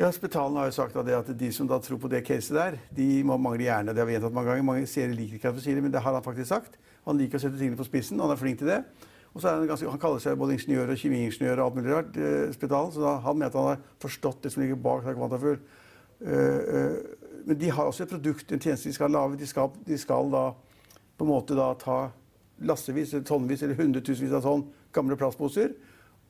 ja, 0.00 0.08
Spetalen 0.16 0.56
har 0.56 0.70
jo 0.70 0.78
sagt 0.78 0.96
at 0.96 1.28
de 1.36 1.50
som 1.52 1.68
da 1.68 1.76
tror 1.84 2.00
på 2.00 2.08
det 2.08 2.22
caset 2.24 2.56
der, 2.56 2.78
de 2.96 3.10
må 3.28 3.36
mangle 3.36 3.66
hjerne. 3.66 3.92
Det 3.92 4.00
har 4.00 4.08
vi 4.08 4.16
gjentatt 4.16 4.38
mange 4.38 4.48
ganger. 4.48 4.64
Mange 4.64 4.88
seere 4.88 5.12
liker 5.12 5.36
ikke 5.36 5.52
at 5.52 5.58
vi 5.58 5.66
sier 5.66 5.76
det, 5.76 5.84
men 5.84 5.92
det 5.92 6.00
har 6.06 6.16
han 6.16 6.24
faktisk 6.24 6.48
sagt. 6.54 6.80
Han 7.04 7.20
liker 7.20 7.36
å 7.36 7.44
sette 7.44 7.60
tingene 7.60 7.76
på 7.76 7.90
spissen, 7.90 8.16
og 8.16 8.30
han 8.30 8.38
er 8.38 8.40
flink 8.40 8.62
til 8.62 8.72
det. 8.72 8.80
Og 9.34 9.42
så 9.42 9.50
er 9.50 9.60
Han 9.60 9.68
ganske, 9.68 9.92
han 9.92 10.00
kaller 10.00 10.24
seg 10.24 10.40
både 10.40 10.56
ingeniør 10.56 10.94
og 10.94 11.04
kjemiingeniør 11.04 11.60
og 11.60 11.66
alt 11.66 11.76
mulig 11.76 11.92
rart. 11.98 12.16
Eh, 12.16 12.48
Spetalen, 12.56 12.96
så 12.96 13.04
da, 13.04 13.18
han 13.28 13.36
mener 13.36 13.52
at 13.52 13.60
han 13.60 13.72
har 13.74 13.84
forstått 14.00 14.40
det 14.40 14.56
som 14.56 14.64
ligger 14.64 14.80
bak 14.80 15.04
Quantafuel. 15.04 15.60
Uh, 16.20 16.28
uh, 16.28 17.19
men 17.44 17.58
de 17.58 17.70
har 17.70 17.86
også 17.86 18.04
et 18.04 18.12
produkt, 18.14 18.52
en 18.52 18.60
tjeneste 18.60 18.88
de 18.88 18.96
skal 18.96 19.10
lage. 19.10 19.38
De 19.38 19.46
skal, 19.46 19.70
de 19.86 19.98
skal 19.98 20.30
da 20.32 20.50
på 21.18 21.26
en 21.26 21.30
måte 21.30 21.56
da 21.56 21.72
ta 21.78 22.00
lassevis, 22.64 23.14
tonnevis 23.26 23.62
eller 23.64 23.78
hundretusenvis 23.78 24.36
av 24.36 24.44
tonn 24.44 24.66
gamle 24.92 25.16
plastposer 25.16 25.72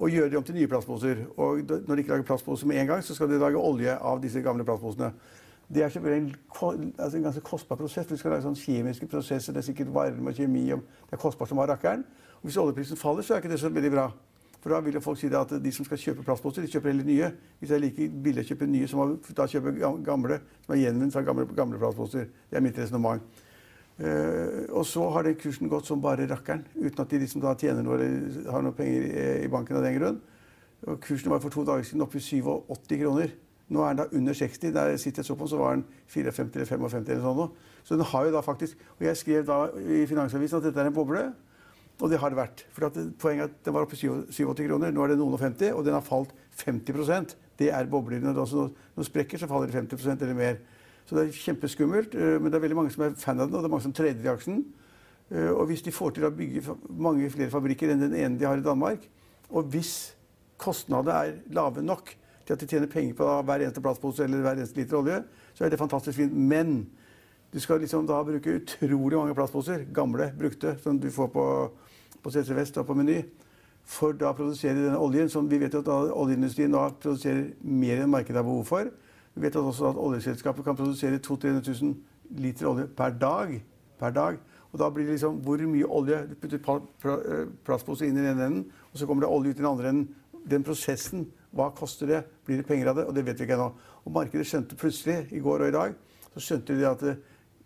og 0.01 0.09
gjøre 0.11 0.31
de 0.33 0.39
om 0.39 0.45
til 0.45 0.57
nye 0.57 0.69
plastposer. 0.69 1.27
Og 1.37 1.61
når 1.69 1.95
de 1.95 2.03
ikke 2.03 2.15
lager 2.15 2.27
plastposer 2.31 2.67
med 2.67 2.81
en 2.81 2.87
gang, 2.87 3.05
så 3.05 3.15
skal 3.15 3.29
de 3.29 3.39
lage 3.41 3.61
olje 3.61 3.97
av 3.97 4.21
disse 4.23 4.41
gamle 4.41 4.65
plastposene. 4.65 5.13
Det 5.71 5.85
er 5.85 6.15
en, 6.17 6.31
altså 6.99 7.17
en 7.17 7.23
ganske 7.23 7.43
kostbar 7.47 7.77
prosess. 7.77 8.07
for 8.07 8.15
De 8.15 8.19
skal 8.19 8.33
lage 8.33 8.43
sånne 8.43 8.59
kjemiske 8.59 9.07
prosesser. 9.07 9.53
Det 9.53 9.61
er 9.61 9.67
sikkert 9.69 9.93
varme 9.95 10.33
og 10.33 10.37
kjemi. 10.37 10.65
Og 10.73 10.81
det 11.11 11.19
er 11.19 11.21
kostbart 11.21 11.49
som 11.49 11.61
var 11.61 11.69
rakkeren. 11.71 12.03
Og 12.41 12.49
hvis 12.49 12.57
oljeprisen 12.57 12.97
faller, 12.97 13.23
så 13.23 13.35
er 13.35 13.45
ikke 13.45 13.53
det 13.53 13.61
så 13.61 13.69
veldig 13.69 13.93
bra. 13.93 14.09
For 14.61 14.73
da 14.75 14.81
vil 14.85 14.97
jo 14.99 15.01
folk 15.01 15.19
si 15.19 15.31
at 15.33 15.53
de 15.65 15.73
som 15.73 15.87
skal 15.89 16.01
kjøpe 16.01 16.25
plastposer, 16.25 16.65
de 16.65 16.69
kjøper 16.69 16.93
heller 16.93 17.07
nye. 17.09 17.29
Hvis 17.59 17.71
det 17.71 17.77
er 17.77 17.85
like 17.85 18.09
billig 18.25 18.43
å 18.45 18.49
kjøpe 18.51 18.69
nye 18.69 18.89
som 18.91 19.01
å 19.01 19.07
da 19.37 19.47
kjøpe 19.49 19.73
gamle, 20.05 20.41
som 20.67 20.75
er 20.75 20.83
gjenvunnet 20.83 21.15
fra 21.15 21.23
gamle, 21.25 21.47
gamle 21.57 21.81
plastposer. 21.81 22.27
Det 22.51 22.61
er 22.61 22.65
mitt 22.65 22.81
resonnement. 22.81 23.25
Uh, 24.01 24.65
og 24.73 24.85
så 24.89 25.05
har 25.13 25.27
den 25.27 25.37
kursen 25.37 25.69
gått 25.69 25.89
som 25.89 26.01
bare 26.01 26.25
rakkeren, 26.29 26.63
uten 26.77 27.03
at 27.03 27.11
de 27.11 27.19
liksom 27.21 27.43
da 27.45 27.53
tjener 27.61 27.85
noe 27.85 27.99
eller 27.99 28.47
har 28.49 28.63
noe 28.65 28.77
penger 28.77 29.09
i, 29.45 29.49
banken 29.53 29.77
av 29.77 29.85
den 29.85 29.99
grunn. 29.99 30.21
Og 30.89 31.01
kursen 31.05 31.33
var 31.33 31.43
for 31.43 31.53
to 31.53 31.65
dager 31.69 31.85
siden 31.85 32.05
oppe 32.05 32.17
i 32.17 32.25
87 32.25 33.01
kroner. 33.03 33.35
Nå 33.71 33.83
er 33.85 33.93
den 33.93 34.01
da 34.01 34.07
under 34.17 34.37
60. 34.37 34.73
Der 34.77 34.97
sitter 35.01 35.21
jeg 35.21 35.29
så 35.29 35.37
på 35.37 35.49
så 35.49 35.61
var 35.61 35.77
den 35.77 35.85
54 36.09 36.49
eller 36.57 36.71
55 36.71 37.05
eller 37.05 37.27
sånn 37.27 37.39
noe. 37.43 37.69
Så 37.85 37.97
den 37.97 38.09
har 38.13 38.25
jo 38.27 38.33
da 38.35 38.41
faktisk 38.45 38.81
Og 38.99 39.05
jeg 39.07 39.17
skrev 39.17 39.45
da 39.49 39.61
i 39.81 40.07
Finansavisen 40.09 40.59
at 40.59 40.67
dette 40.69 40.81
er 40.81 40.91
en 40.91 40.97
boble. 40.97 41.29
Og 42.01 42.11
det 42.11 42.19
har 42.21 42.33
det 42.33 42.39
vært. 42.39 42.65
For 42.73 42.89
Poenget 43.21 43.45
er 43.45 43.49
at 43.51 43.65
den 43.67 43.77
var 43.77 43.85
oppe 43.85 43.97
i 43.97 44.01
87 44.01 44.65
kroner. 44.65 44.93
Nå 44.93 45.05
er 45.05 45.13
det 45.13 45.21
noen 45.21 45.37
og 45.37 45.43
50, 45.43 45.75
og 45.77 45.85
den 45.85 45.97
har 45.97 46.05
falt 46.05 46.33
50% 46.61 47.37
Det 47.61 47.71
er 47.77 47.89
bobler. 47.93 48.21
Når 48.21 48.39
den 48.41 49.05
sprekker, 49.05 49.39
så 49.39 49.49
faller 49.49 49.69
det 49.69 49.77
50% 49.77 50.23
eller 50.23 50.35
mer. 50.35 50.61
Så 51.05 51.17
det 51.17 51.27
er 51.27 51.41
kjempeskummelt. 51.43 52.15
Eh, 52.15 52.39
men 52.41 52.49
det 52.49 52.57
er 52.57 52.65
veldig 52.65 52.79
mange 52.79 52.95
som 52.95 53.05
er 53.05 53.17
fan 53.19 53.41
av 53.41 53.49
den, 53.49 53.57
og 53.57 53.65
det 53.65 53.69
er 53.69 53.75
mange 53.75 53.85
som 53.85 53.97
trader 53.97 54.25
i 54.25 54.33
aksjen. 54.33 54.63
Eh, 55.31 55.51
og 55.51 55.67
hvis 55.69 55.83
de 55.85 55.93
får 55.93 56.17
til 56.17 56.25
å 56.25 56.33
bygge 56.35 56.77
mange 56.89 57.29
flere 57.35 57.53
fabrikker 57.53 57.93
enn 57.93 58.07
den 58.07 58.17
ene 58.17 58.41
de 58.41 58.49
har 58.49 58.57
i 58.57 58.65
Danmark, 58.65 59.05
og 59.51 59.69
hvis 59.75 60.15
kostnadene 60.61 61.17
er 61.17 61.37
lave 61.53 61.83
nok 61.83 62.15
til 62.47 62.55
at 62.55 62.63
de 62.63 62.69
tjener 62.71 62.91
penger 62.91 63.15
på 63.19 63.29
hver 63.47 63.65
eneste 63.65 63.83
plastpose 63.85 64.25
eller 64.25 64.43
hver 64.45 64.59
eneste 64.59 64.81
liter 64.81 64.99
olje, 64.99 65.21
så 65.55 65.65
er 65.67 65.73
det 65.73 65.81
fantastisk 65.81 66.17
fint. 66.19 66.33
Men 66.35 66.89
du 67.53 67.59
skal 67.61 67.83
liksom 67.83 68.07
da 68.07 68.23
bruke 68.25 68.57
utrolig 68.61 69.19
mange 69.19 69.35
plastposer, 69.35 69.85
gamle, 69.95 70.31
brukte, 70.39 70.77
som 70.83 70.99
du 70.99 71.11
får 71.11 71.31
på 71.35 71.45
på 72.23 72.33
CC 72.35 72.55
Vest 72.57 72.79
og 72.81 72.87
på 72.89 72.97
Meny. 72.99 73.21
For 73.91 74.15
da 74.15 74.31
å 74.31 74.37
produsere 74.37 74.77
denne 74.77 75.01
oljen, 75.01 75.31
som 75.33 75.49
vi 75.51 75.59
vet 75.59 75.75
at 75.75 75.89
oljeindustrien 75.89 76.73
da 76.75 76.89
produserer 76.93 77.51
mer 77.63 78.03
enn 78.03 78.13
markedet 78.13 78.39
har 78.39 78.47
behov 78.47 78.67
for. 78.69 78.91
Vi 79.35 79.43
vet 79.43 79.57
også 79.57 79.91
at 79.91 79.99
oljeselskapet 79.99 80.67
kan 80.67 80.79
produsere 80.79 81.19
200 81.23 81.63
000 81.65 82.41
liter 82.43 82.69
olje 82.71 82.87
per 82.97 83.17
dag. 83.19 83.61
per 83.99 84.11
dag. 84.11 84.39
Og 84.73 84.79
da 84.79 84.89
blir 84.91 85.05
det 85.05 85.17
liksom 85.19 85.41
hvor 85.45 85.61
mye 85.67 85.87
olje 85.87 86.23
Du 86.29 86.35
putter 86.41 86.59
eh, 86.59 87.49
plastpose 87.65 88.07
inn 88.07 88.17
i 88.17 88.23
den 88.23 88.31
ene 88.31 88.47
enden, 88.47 88.65
og 88.93 88.99
så 88.99 89.07
kommer 89.07 89.27
det 89.27 89.31
olje 89.31 89.51
ut 89.51 89.59
i 89.59 89.63
den 89.63 89.71
andre 89.71 89.89
enden. 89.89 90.15
Den 90.51 90.65
prosessen, 90.65 91.27
hva 91.53 91.71
koster 91.77 92.07
det? 92.07 92.23
Blir 92.47 92.57
det 92.57 92.67
penger 92.67 92.93
av 92.93 92.97
det? 92.97 93.05
Og 93.05 93.15
det 93.15 93.27
vet 93.27 93.41
vi 93.41 93.45
ikke 93.45 93.59
ennå. 93.59 93.73
Og 94.05 94.13
markedet 94.15 94.47
skjønte 94.47 94.79
plutselig, 94.79 95.27
i 95.33 95.43
går 95.43 95.67
og 95.67 95.69
i 95.69 95.75
dag, 95.75 95.95
så 96.33 96.41
skjønte 96.41 96.79
de 96.79 96.87
at 96.89 97.05
det, 97.05 97.19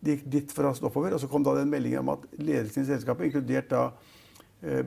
gikk 0.05 0.25
dit 0.29 0.51
for 0.53 0.67
raskt 0.67 0.85
oppover. 0.85 1.15
Og 1.15 1.21
så 1.23 1.29
kom 1.31 1.45
da 1.45 1.55
den 1.57 1.71
meldingen 1.73 2.03
om 2.03 2.15
at 2.17 2.27
ledelsen 2.37 2.83
i 2.83 2.89
selskapet, 2.91 3.29
inkludert 3.29 3.71
da 3.71 3.85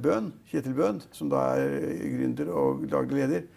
Bøhn, 0.01 0.31
Kjetil 0.49 0.73
Bøhn, 0.77 1.01
som 1.13 1.29
da 1.29 1.43
er 1.59 1.75
gründer 2.15 2.49
og 2.49 2.85
daglig 2.89 3.21
leder, 3.21 3.47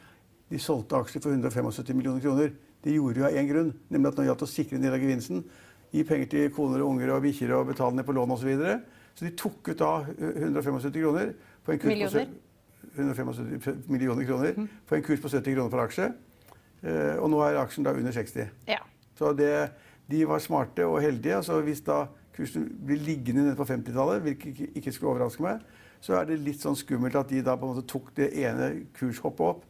de 0.50 0.59
solgte 0.59 0.99
aksjer 0.99 1.23
for 1.23 1.33
175 1.33 1.95
millioner 1.95 2.23
kroner. 2.25 2.53
Det 2.85 2.95
gjorde 2.95 3.21
jo 3.21 3.27
av 3.29 3.37
én 3.37 3.49
grunn, 3.49 3.73
nemlig 3.89 4.11
at 4.11 4.17
når 4.17 4.25
det 4.25 4.31
gjaldt 4.31 4.47
å 4.47 4.50
sikre 4.50 4.79
en 4.79 4.85
del 4.85 4.97
av 4.97 5.03
gevinsten, 5.03 5.43
gi 5.91 6.05
penger 6.07 6.31
til 6.33 6.53
koner 6.55 6.83
og 6.83 6.95
unger 6.95 7.12
og 7.15 7.25
bikkjer 7.25 7.53
og 7.57 7.69
betale 7.71 7.99
ned 7.99 8.07
på 8.07 8.15
lån 8.17 8.35
osv. 8.35 8.43
Så, 8.43 8.49
videre. 8.49 8.77
så 9.15 9.27
de 9.27 9.33
tok 9.39 9.73
ut 9.73 9.81
da 9.81 9.91
175 10.19 10.97
kroner 10.97 11.33
på 11.67 11.75
en 11.75 11.83
kurs 11.83 11.93
millioner. 11.93 12.31
på 12.81 12.91
175 12.97 13.83
millioner 13.91 14.27
kroner 14.27 14.57
mm. 14.57 14.69
på 14.89 14.97
en 14.97 15.05
kurs 15.07 15.23
på 15.23 15.33
70 15.33 15.55
kroner 15.57 15.73
per 15.73 15.85
aksje. 15.85 16.09
Eh, 16.81 17.17
og 17.21 17.29
nå 17.31 17.43
er 17.45 17.61
aksjen 17.61 17.87
da 17.87 17.95
under 17.95 18.15
60. 18.17 18.49
Ja. 18.71 18.81
Så 19.19 19.35
det, 19.37 19.53
de 20.11 20.25
var 20.29 20.43
smarte 20.43 20.87
og 20.89 21.03
heldige. 21.05 21.37
altså 21.37 21.61
Hvis 21.67 21.85
da 21.87 22.07
kursen 22.37 22.67
blir 22.87 23.03
liggende 23.05 23.45
nede 23.45 23.59
på 23.59 23.69
50-tallet, 23.69 24.23
hvilket 24.25 24.79
ikke 24.79 24.95
skulle 24.95 25.15
overraske 25.15 25.45
meg, 25.45 25.61
så 26.00 26.16
er 26.19 26.28
det 26.30 26.40
litt 26.40 26.62
sånn 26.62 26.78
skummelt 26.78 27.19
at 27.19 27.30
de 27.33 27.42
da 27.45 27.57
på 27.59 27.69
en 27.69 27.75
måte 27.75 27.88
tok 27.88 28.12
det 28.16 28.30
ene 28.40 28.71
kurshoppet 28.97 29.47
opp 29.47 29.66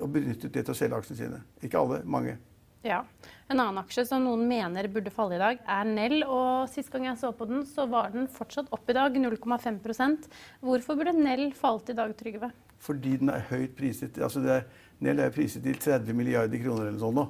og 0.00 0.10
benyttet 0.12 0.52
det 0.54 0.62
til 0.66 0.74
å 0.74 0.78
selge 0.78 0.98
aksjene 1.00 1.18
sine. 1.18 1.40
Ikke 1.64 1.80
alle, 1.80 2.02
mange. 2.06 2.36
Ja. 2.84 3.00
En 3.48 3.56
annen 3.56 3.80
aksje 3.80 4.04
som 4.06 4.22
noen 4.26 4.44
mener 4.48 4.86
burde 4.92 5.12
falle 5.12 5.38
i 5.38 5.40
dag, 5.40 5.60
er 5.64 5.86
Nell. 5.88 6.18
Og 6.28 6.68
sist 6.72 6.92
gang 6.92 7.08
jeg 7.08 7.20
så 7.20 7.32
på 7.36 7.48
den, 7.48 7.64
så 7.68 7.86
var 7.90 8.12
den 8.12 8.28
fortsatt 8.30 8.68
opp 8.76 8.90
i 8.92 8.96
dag, 8.96 9.16
0,5% 9.16 10.28
Hvorfor 10.64 11.00
burde 11.00 11.16
Nell 11.16 11.48
falt 11.56 11.88
i 11.90 11.96
dag, 11.96 12.12
Trygve? 12.18 12.52
Fordi 12.84 13.16
den 13.22 13.32
er 13.32 13.46
høyt 13.48 13.72
priset. 13.78 14.20
Altså 14.20 14.44
er, 14.44 14.68
Nell 15.04 15.22
er 15.24 15.32
priset 15.32 15.64
til 15.64 15.80
30 15.80 16.16
milliarder 16.16 16.60
kroner 16.60 16.90
eller 16.90 17.00
sånn 17.00 17.16
nå. 17.16 17.26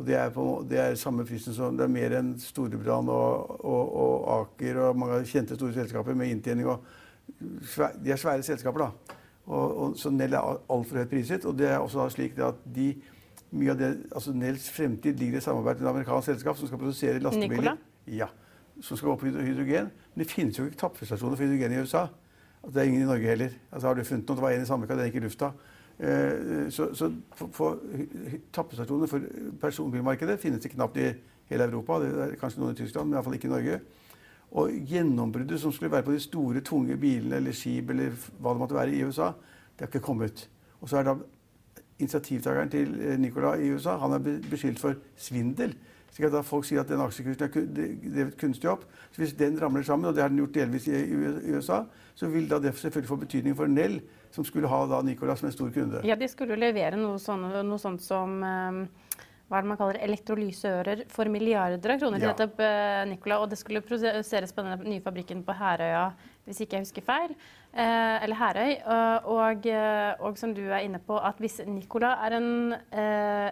Og 0.00 0.06
det 0.08 0.16
er, 0.16 0.30
på, 0.32 0.44
det 0.68 0.78
er 0.80 0.94
samme 0.96 1.26
prisen 1.28 1.52
som 1.52 1.76
Det 1.76 1.84
er 1.84 1.92
mer 1.92 2.14
enn 2.16 2.30
Storebrand 2.40 3.10
og, 3.12 3.56
og, 3.60 3.90
og, 4.00 4.14
Aker 4.36 4.78
og 4.86 5.00
mange 5.00 5.18
kjente 5.28 5.58
store 5.58 5.76
selskaper 5.76 6.16
med 6.16 6.30
inntjening 6.32 6.70
og 6.72 6.86
de 8.04 8.12
er 8.12 8.20
svære 8.20 8.42
selskaper, 8.46 8.86
da. 8.86 9.16
Og, 9.50 9.78
og, 9.78 9.96
så 9.98 10.10
Nell 10.14 10.34
er 10.36 10.60
altfor 10.70 11.00
høyt 11.00 11.10
priset. 11.10 11.44
Og 11.44 11.56
det 11.58 11.70
er 11.70 11.78
også 11.78 12.08
slik 12.14 12.38
at 12.38 12.60
de 12.74 12.92
mye 13.50 13.72
av 13.72 13.80
det, 13.80 13.88
altså 14.14 14.32
Nells 14.36 14.68
fremtid 14.70 15.18
ligger 15.18 15.40
i 15.40 15.42
samarbeid 15.42 15.80
med 15.80 15.88
et 15.88 15.90
amerikansk 15.90 16.30
selskap 16.30 16.58
som 16.58 16.70
skal 16.70 16.78
produsere 16.78 17.22
lastebiler. 17.22 17.80
Ja, 18.06 18.30
som 18.80 18.96
skal 18.96 19.10
gå 19.10 19.16
på 19.16 19.32
hydrogen. 19.32 19.90
Men 20.14 20.24
det 20.24 20.30
finnes 20.30 20.58
jo 20.58 20.68
ikke 20.68 20.84
tappestasjoner 20.84 21.36
for 21.36 21.44
hydrogen 21.44 21.74
i 21.74 21.82
USA. 21.82 22.06
Altså, 22.62 22.74
det 22.74 22.82
er 22.82 22.88
ingen 22.92 23.02
i 23.02 23.10
Norge 23.10 23.26
heller. 23.26 23.56
Altså, 23.72 23.88
har 23.88 23.94
du 23.94 24.04
funnet 24.04 24.28
noe? 24.28 24.36
Det 24.36 24.44
var 24.44 24.54
en 24.54 24.62
i 24.62 24.68
Sandvika, 24.68 24.96
den 24.96 25.10
gikk 25.10 25.18
i 25.18 25.24
lufta. 25.24 25.50
Eh, 26.00 26.70
så, 26.72 26.88
så 26.94 27.10
for, 27.34 27.80
tappestasjoner 28.52 29.10
for 29.10 29.26
personbilmarkedet 29.60 30.38
finnes 30.40 30.62
det 30.62 30.72
knapt 30.76 31.00
i 31.00 31.10
hele 31.50 31.66
Europa. 31.66 31.98
Det 32.04 32.12
er 32.26 32.38
kanskje 32.40 32.62
noen 32.62 32.76
i 32.76 32.78
Tyskland, 32.78 33.10
men 33.10 33.18
iallfall 33.18 33.36
ikke 33.36 33.50
i 33.50 33.54
Norge. 33.54 33.80
Og 34.50 34.70
gjennombruddet 34.86 35.60
som 35.62 35.72
skulle 35.72 35.92
være 35.92 36.02
på 36.08 36.14
de 36.14 36.20
store, 36.20 36.60
tunge 36.66 36.96
bilene 36.98 37.36
eller 37.38 37.54
skip 37.54 37.90
eller 37.90 38.16
hva 38.40 38.54
det 38.54 38.62
måtte 38.62 38.74
være 38.74 38.94
i 38.96 39.04
USA, 39.06 39.30
det 39.76 39.86
har 39.86 39.92
ikke 39.92 40.06
kommet. 40.06 40.48
Og 40.80 40.90
så 40.90 40.98
er 40.98 41.06
da 41.06 41.14
initiativtakeren 42.00 42.72
til 42.72 42.96
eh, 42.98 43.18
Nicola 43.20 43.54
i 43.60 43.70
USA 43.70 43.96
han 44.00 44.16
er 44.16 44.24
beskyldt 44.50 44.80
for 44.80 44.98
svindel. 45.16 45.74
slik 46.10 46.26
at 46.26 46.44
Folk 46.44 46.64
sier 46.66 46.80
at 46.80 46.88
den 46.88 47.00
aksjekursen 47.00 47.46
er 47.46 47.52
drevet 48.14 48.38
kunstig 48.40 48.70
opp. 48.70 48.82
Så 49.12 49.22
Hvis 49.22 49.36
den 49.38 49.60
ramler 49.62 49.82
sammen, 49.82 50.08
og 50.08 50.14
det 50.14 50.22
har 50.22 50.28
den 50.28 50.38
gjort 50.42 50.54
delvis 50.54 50.88
i 50.88 51.04
USA, 51.54 51.84
så 52.14 52.26
vil 52.26 52.48
da 52.50 52.58
det 52.58 52.74
selvfølgelig 52.74 53.08
få 53.08 53.16
betydning 53.16 53.56
for 53.56 53.66
Nell, 53.66 54.00
som 54.32 54.44
skulle 54.44 54.68
ha 54.68 54.86
da 54.86 55.02
Nicola 55.02 55.36
som 55.36 55.46
en 55.46 55.52
stor 55.52 55.70
kunde. 55.70 56.02
Ja, 56.04 56.16
de 56.16 56.28
skulle 56.28 56.58
levere 56.58 56.96
noe, 56.96 57.18
sånt, 57.18 57.54
noe 57.64 57.78
sånt 57.78 58.02
som 58.02 58.42
um 58.42 58.88
hva 59.50 59.58
er 59.58 59.64
det 59.64 59.70
man 59.72 59.78
kaller 59.80 59.98
elektrolyseører 60.06 61.00
for 61.10 61.26
milliarder 61.26 61.96
av 61.96 61.98
kroner 61.98 62.22
til 62.22 62.28
ja. 62.28 62.34
nettopp 62.36 62.60
uh, 62.62 63.00
Nicola. 63.10 63.40
Og 63.42 63.50
det 63.50 63.58
skulle 63.58 63.82
produseres 63.82 64.54
på 64.54 64.62
den 64.62 64.84
nye 64.86 65.02
fabrikken 65.02 65.40
på 65.42 65.56
Herøya, 65.58 66.04
hvis 66.48 66.62
ikke 66.64 66.78
jeg 66.78 66.88
husker 66.88 67.04
feil. 67.04 67.34
Eh, 67.70 68.24
eller 68.24 68.34
Herøy. 68.34 68.72
Eh, 68.82 69.26
og, 69.30 69.66
eh, 69.70 70.22
og, 70.26 70.38
som 70.38 70.50
du 70.56 70.62
er 70.66 70.82
inne 70.82 70.98
på, 71.06 71.14
at 71.14 71.38
hvis 71.38 71.60
Nicola 71.70 72.16
er 72.26 72.34
en, 72.40 72.48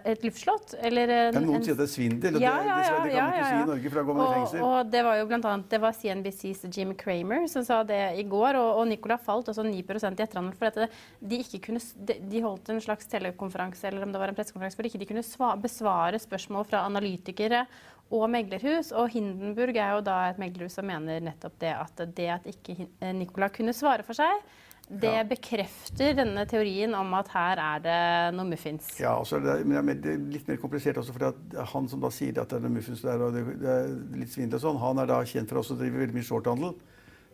et 0.08 0.24
luftslott 0.26 0.74
eller 0.82 1.12
en, 1.12 1.36
Kan 1.36 1.46
noen 1.46 1.62
si 1.62 1.70
at 1.70 1.78
det 1.78 1.86
er 1.86 1.92
svindel? 1.92 2.38
og 2.38 2.42
ja, 2.42 2.56
ja, 2.66 2.78
ja, 2.82 2.96
det, 3.04 3.12
det, 3.12 3.12
kan 3.14 3.28
man 3.28 3.36
ikke 3.36 3.46
si 3.46 3.60
i 3.60 3.68
Norge, 3.70 3.92
for 3.92 4.00
da 4.00 4.04
går 4.08 4.18
man 4.18 4.26
i 4.26 4.38
fengsel. 4.40 4.64
Og 4.66 4.90
det 4.90 5.02
var 5.06 5.20
jo 5.20 5.28
blant 5.30 5.48
annet, 5.52 5.68
det 5.70 5.80
var 5.84 5.94
CNBCs 6.00 6.64
Jim 6.66 6.94
Cramer 6.98 7.46
som 7.52 7.66
sa 7.68 7.84
det 7.86 8.00
i 8.18 8.24
går. 8.26 8.58
Og, 8.58 8.80
og 8.80 8.90
Nicola 8.90 9.20
falt 9.22 9.52
også 9.52 9.66
9 9.68 9.76
i 9.78 9.84
etterhandel 9.86 10.56
fordi 10.58 10.88
de, 11.20 11.38
ikke 11.44 11.62
kunne, 11.68 11.84
de 12.02 12.42
holdt 12.42 12.72
en 12.74 12.82
slags 12.82 13.06
telekonferanse 13.12 13.86
eller 13.86 14.02
om 14.02 14.14
det 14.14 14.18
var 14.18 14.32
en 14.32 14.38
pressekonferanse 14.38 14.78
hvor 14.78 14.88
de 14.88 14.90
ikke 14.96 15.12
kunne 15.12 15.62
besvare 15.62 16.18
spørsmål 16.18 16.66
fra 16.66 16.82
analytikere 16.90 17.66
og 18.14 18.28
meglerhus. 18.32 18.92
Og 18.96 19.10
Hindenburg 19.12 19.76
er 19.76 19.96
jo 19.96 20.06
da 20.06 20.20
et 20.30 20.40
meglerhus 20.40 20.78
som 20.78 20.88
mener 20.88 21.20
nettopp 21.24 21.58
det 21.62 21.74
at 21.74 22.02
det 22.16 22.30
at 22.38 22.48
ikke 22.48 22.88
Nicola 23.16 23.50
kunne 23.52 23.76
svare 23.76 24.06
for 24.06 24.16
seg, 24.18 24.42
det 24.88 25.10
ja. 25.12 25.24
bekrefter 25.28 26.14
denne 26.16 26.46
teorien 26.48 26.94
om 26.96 27.10
at 27.18 27.28
her 27.34 27.60
er 27.60 27.82
det 27.84 27.98
noe 28.38 28.48
muffins. 28.48 28.88
Ja, 29.00 29.12
det, 29.20 29.58
men 29.68 29.90
det 30.00 30.14
er 30.14 30.22
litt 30.32 30.48
mer 30.48 30.60
komplisert 30.62 31.00
også, 31.02 31.12
for 31.12 31.66
han 31.74 31.90
som 31.92 32.00
da 32.00 32.10
sier 32.14 32.40
at 32.40 32.48
det 32.48 32.56
er 32.56 32.64
noe 32.64 32.72
muffins 32.78 33.04
der, 33.04 33.20
og 33.20 33.36
det, 33.36 33.44
det 33.60 33.74
er 33.74 33.90
litt 34.16 34.32
svindel 34.32 34.56
og 34.56 34.64
sånn, 34.64 34.80
han 34.80 35.02
er 35.02 35.10
da 35.10 35.20
kjent 35.28 35.52
for 35.52 35.60
også 35.60 35.76
å 35.76 35.82
drive 35.82 36.00
veldig 36.00 36.16
mye 36.16 36.28
shorthandel. 36.30 36.72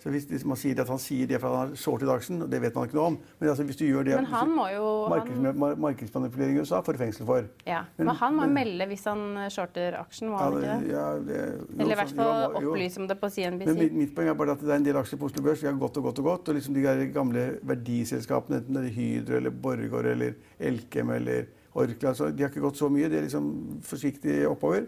Så 0.05 0.11
hvis, 0.13 0.43
man 0.45 0.59
sier 0.61 0.77
at 0.83 0.91
han 0.93 1.01
sier 1.01 1.29
det 1.29 1.39
for 1.41 1.49
han 1.49 1.71
har 1.71 1.79
shortet 1.81 2.11
aksjen, 2.13 2.43
det 2.53 2.59
vet 2.61 2.75
man 2.77 2.85
ikke 2.85 2.99
noe 2.99 3.07
om 3.15 3.15
Men 3.41 3.49
altså, 3.49 3.65
hvis 3.65 3.79
du 3.81 3.87
gjør 3.87 4.05
det 4.05 4.19
Men 4.19 4.27
han 4.35 4.51
må 4.53 4.67
jo 4.75 4.89
markeds, 5.09 5.39
mar 5.57 5.79
Markedsmanipulering 5.81 6.59
i 6.59 6.65
USA 6.65 6.83
får 6.85 6.99
du 6.99 7.01
fengsel 7.01 7.29
for. 7.29 7.47
Ja, 7.65 7.87
men, 7.97 8.11
men 8.11 8.19
han 8.21 8.37
må 8.37 8.45
men, 8.45 8.53
melde 8.59 8.89
hvis 8.91 9.07
han 9.09 9.23
shorter 9.55 9.97
aksjen, 9.97 10.29
må 10.29 10.43
han 10.43 10.59
ikke 10.59 10.75
det? 10.83 10.91
Ja, 10.93 11.07
det 11.25 11.39
Eller 11.79 11.95
i 11.95 11.99
hvert 12.03 12.13
fall 12.19 12.59
opplyse 12.61 13.01
om 13.01 13.09
det 13.09 13.17
på 13.23 13.31
CNBC. 13.33 13.71
Men 13.71 13.81
mitt, 13.81 13.97
mitt, 14.03 14.13
poeng 14.17 14.29
er 14.29 14.37
bare 14.43 14.59
at 14.59 14.65
det 14.65 14.75
er 14.75 14.83
en 14.83 14.89
del 14.91 15.01
aksjer 15.01 15.21
på 15.23 15.31
Oslo 15.31 15.45
Børs 15.47 15.65
vi 15.65 15.71
har 15.71 15.79
gått 15.81 15.97
og 16.01 16.11
gått 16.11 16.21
og 16.21 16.29
gått. 16.29 16.51
Og 16.53 16.59
liksom 16.59 16.77
de 16.77 17.09
gamle 17.15 17.47
verdiselskapene, 17.65 18.61
enten 18.61 18.77
det 18.77 18.85
er 18.91 18.97
Hydro 18.99 19.39
eller 19.41 19.57
Borregaard 19.65 20.11
eller 20.13 20.37
Elkem 20.61 21.15
eller 21.17 21.49
Orkla, 21.75 22.13
så 22.15 22.29
de 22.29 22.45
har 22.45 22.53
ikke 22.53 22.63
gått 22.63 22.79
så 22.79 22.93
mye. 22.93 23.09
De 23.09 23.19
er 23.19 23.25
liksom 23.25 23.49
forsiktig 23.89 24.45
oppover. 24.51 24.85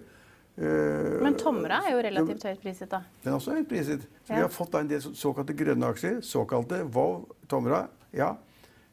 Uh, 0.56 1.20
Men 1.20 1.36
Tomra 1.36 1.82
er 1.84 1.92
jo 1.92 2.02
relativt 2.06 2.46
høyt 2.48 2.62
priset, 2.62 2.88
da? 2.88 3.02
Den 3.24 3.34
er 3.34 3.36
også 3.36 3.58
høyt 3.58 3.68
priset. 3.68 4.06
Så 4.24 4.32
ja. 4.32 4.38
Vi 4.38 4.42
har 4.46 4.52
fått 4.54 4.74
en 4.78 4.90
del 4.90 5.04
såkalte 5.04 5.56
grønne 5.56 5.92
aksjer. 5.92 6.18
Såkalte 6.24 6.80
Vov, 6.88 7.26
Tomra, 7.50 7.84
ja. 8.16 8.32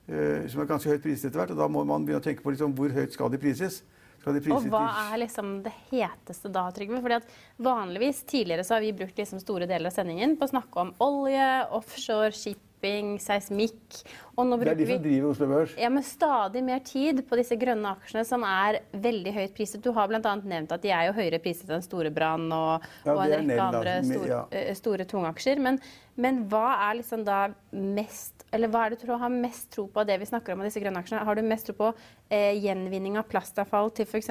Uh, 0.09 0.43
som 0.51 0.63
er 0.63 0.69
ganske 0.73 0.91
høyt 0.91 1.03
priset 1.05 1.29
etter 1.29 1.43
hvert. 1.43 1.55
Og 1.55 1.63
da 1.63 1.69
må 1.71 1.85
man 1.87 2.03
begynne 2.03 2.23
å 2.23 2.25
tenke 2.25 2.43
på 2.43 2.55
liksom, 2.55 2.75
hvor 2.77 2.91
høyt. 2.93 3.15
Skal 3.15 3.31
de 3.31 3.41
prises 3.41 3.83
og 4.23 4.69
hva 4.71 4.85
er 5.11 5.17
liksom 5.19 5.57
det 5.65 5.73
heteste 5.89 6.47
da, 6.53 6.61
Trygve? 6.71 7.01
Fordi 7.03 7.17
at 7.17 7.31
Vanligvis 7.63 8.21
tidligere 8.23 8.63
så 8.63 8.77
har 8.77 8.83
vi 8.85 8.93
brukt 8.95 9.17
liksom 9.19 9.41
store 9.41 9.67
deler 9.67 9.91
av 9.91 9.95
sendingen 9.95 10.37
på 10.39 10.47
å 10.47 10.53
snakke 10.53 10.85
om 10.85 10.93
olje, 11.03 11.47
offshore, 11.75 12.31
skip 12.31 12.61
shipping, 12.83 13.19
seismikk. 13.19 14.03
Det 14.33 14.69
er 14.71 14.75
de 14.75 14.87
som 14.87 15.01
driver 15.03 15.29
Oslo 15.29 15.47
Børs? 15.47 15.75
Ja, 15.77 15.89
men 15.89 16.03
stadig 16.03 16.63
mer 16.63 16.79
tid 16.79 17.21
på 17.29 17.37
disse 17.37 17.55
grønne 17.55 17.95
aksjene 17.95 18.23
som 18.25 18.43
er 18.43 18.81
veldig 18.91 19.33
høyt 19.33 19.53
priset. 19.55 19.83
Du 19.83 19.91
har 19.93 20.07
bl.a. 20.09 20.35
nevnt 20.43 20.71
at 20.73 20.81
de 20.81 20.91
er 20.91 21.07
jo 21.07 21.13
høyere 21.17 21.39
priset 21.39 21.69
enn 21.69 21.83
Storebrand 21.83 22.53
og, 22.53 22.87
ja, 23.05 23.13
og 23.13 23.21
en 23.27 23.51
rekke 23.51 23.67
andre 23.67 23.99
store, 24.03 24.31
ja. 24.31 24.41
Eh, 24.51 24.73
store 24.75 25.05
tungaksjer. 25.05 25.61
Men, 25.61 25.79
men 26.15 26.43
hva 26.49 26.89
er 26.89 26.99
liksom 27.01 27.23
da 27.27 27.45
mest 27.71 28.42
eller 28.53 28.69
hva 28.71 28.83
er 28.85 28.93
det 28.93 28.99
du 29.01 29.05
tror 29.07 29.21
har 29.21 29.31
mest 29.33 29.69
tro 29.73 29.87
på 29.89 30.01
av 30.03 30.07
det 30.07 30.19
vi 30.21 30.27
snakker 30.29 30.53
om 30.53 30.61
av 30.61 30.67
disse 30.69 30.81
grønne 30.81 31.01
aksjene? 31.01 31.23
Har 31.25 31.37
du 31.37 31.41
mest 31.45 31.67
tro 31.67 31.75
på 31.77 31.89
eh, 32.29 32.53
gjenvinning 32.61 33.17
av 33.17 33.25
plastavfall 33.29 33.89
til 33.97 34.05
f.eks. 34.05 34.29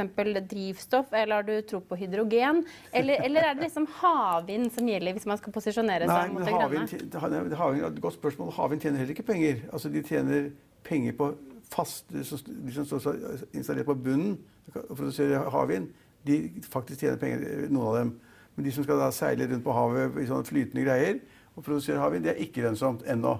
drivstoff, 0.50 1.12
eller 1.12 1.40
har 1.40 1.48
du 1.48 1.54
tro 1.66 1.82
på 1.86 1.98
hydrogen? 1.98 2.62
Eller, 2.92 3.24
eller 3.26 3.48
er 3.48 3.58
det 3.58 3.66
liksom 3.66 3.88
havvind 3.98 4.70
som 4.74 4.88
gjelder 4.88 5.18
hvis 5.18 5.26
man 5.26 5.40
skal 5.40 5.56
posisjonere 5.56 6.06
seg 6.06 6.14
Nei, 6.14 6.34
mot 6.36 6.46
det 6.46 6.54
havvind, 6.54 6.94
grønne? 7.16 7.56
havvind, 7.58 7.86
et 7.90 8.02
godt 8.04 8.18
spørsmål. 8.20 8.54
Havvind 8.56 8.86
tjener 8.86 9.02
heller 9.02 9.16
ikke 9.16 9.26
penger. 9.32 9.64
Altså, 9.72 9.90
de 9.92 10.04
tjener 10.06 10.50
penger 10.86 11.18
på 11.18 11.32
fast, 11.72 12.10
De 12.12 12.24
som 12.24 12.86
står 12.86 13.20
installert 13.54 13.88
på 13.88 13.94
bunnen 13.96 14.36
og 14.74 14.96
produserer 14.96 15.50
havvind, 15.50 15.88
de 16.26 16.42
faktisk 16.70 17.02
tjener 17.02 17.18
penger, 17.18 17.66
noen 17.72 17.86
av 17.88 17.96
dem. 17.98 18.18
Men 18.54 18.66
de 18.66 18.72
som 18.74 18.84
skal 18.84 19.00
da 19.00 19.08
seile 19.14 19.48
rundt 19.48 19.64
på 19.64 19.74
havet 19.74 20.18
i 20.20 20.26
sånne 20.28 20.46
flytende 20.46 20.84
greier 20.84 21.16
og 21.56 21.64
produsere 21.64 22.00
havvind, 22.00 22.26
det 22.26 22.34
er 22.34 22.44
ikke 22.44 22.64
lønnsomt 22.66 23.02
ennå. 23.08 23.38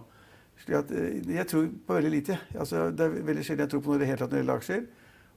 Eh, 0.63 1.35
jeg 1.35 1.47
tror 1.51 1.69
på 1.87 1.95
veldig 1.95 2.11
lite. 2.11 2.39
Altså, 2.55 2.91
det 2.91 3.07
er 3.07 3.23
veldig 3.27 3.45
sjelden 3.45 3.67
jeg 3.67 3.75
tror 3.75 3.85
på 3.85 3.93
noe 3.93 4.01
i 4.01 4.03
det 4.05 4.11
hele 4.11 4.23
tatt 4.23 4.31
når 4.31 4.39
det 4.39 4.43
gjelder 4.45 4.61
aksjer. 4.63 4.83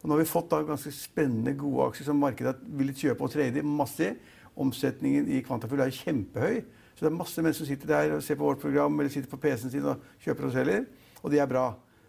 Og 0.01 0.09
nå 0.09 0.15
har 0.15 0.21
vi 0.21 0.29
fått 0.29 0.49
da 0.51 0.61
ganske 0.61 0.91
spennende, 0.93 1.55
gode 1.57 1.89
aksjer 1.89 2.09
som 2.09 2.19
markedet 2.21 2.59
villet 2.77 2.99
kjøpe 2.99 3.25
og 3.25 3.31
trade 3.33 3.61
i 3.61 3.65
masse. 3.65 4.11
Omsetningen 4.55 5.31
i 5.33 5.41
Kvantafjord 5.45 5.81
er 5.87 5.95
kjempehøy. 5.95 6.59
Så 6.95 7.03
det 7.03 7.09
er 7.09 7.17
masse 7.17 7.41
mennesker 7.41 7.65
som 7.65 7.71
sitter 7.71 7.89
der 7.91 8.13
og 8.15 8.21
ser 8.23 8.37
på 8.39 8.45
vårt 8.45 8.61
program 8.61 8.99
eller 8.99 9.11
sitter 9.11 9.31
på 9.31 9.39
PC-en 9.41 9.73
sin 9.73 9.89
og 9.89 10.05
kjøper 10.23 10.47
og 10.47 10.53
selger. 10.53 10.85
Og 11.23 11.33
det 11.33 11.41
er 11.43 11.49
bra. 11.49 11.65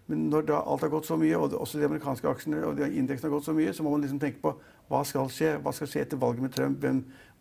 Men 0.07 0.29
når 0.31 0.45
da 0.47 0.61
alt 0.63 0.85
har 0.85 0.93
gått 0.93 1.09
så 1.09 1.17
mye, 1.19 1.35
og 1.35 1.57
også 1.59 1.81
de 1.81 1.89
amerikanske 1.89 2.29
aksjene 2.31 2.61
og 2.69 2.77
de 2.79 2.87
indeksene 2.95 3.27
har 3.27 3.35
gått 3.35 3.49
så 3.49 3.55
mye, 3.57 3.73
så 3.75 3.83
må 3.83 3.91
man 3.91 4.05
liksom 4.05 4.21
tenke 4.23 4.39
på 4.45 4.53
hva 4.87 5.01
skal 5.09 5.27
skje? 5.33 5.57
Hva 5.65 5.73
skal 5.75 5.91
skje 5.91 6.05
etter 6.05 6.21
valget 6.23 6.45
med 6.45 6.55
Trump? 6.55 6.85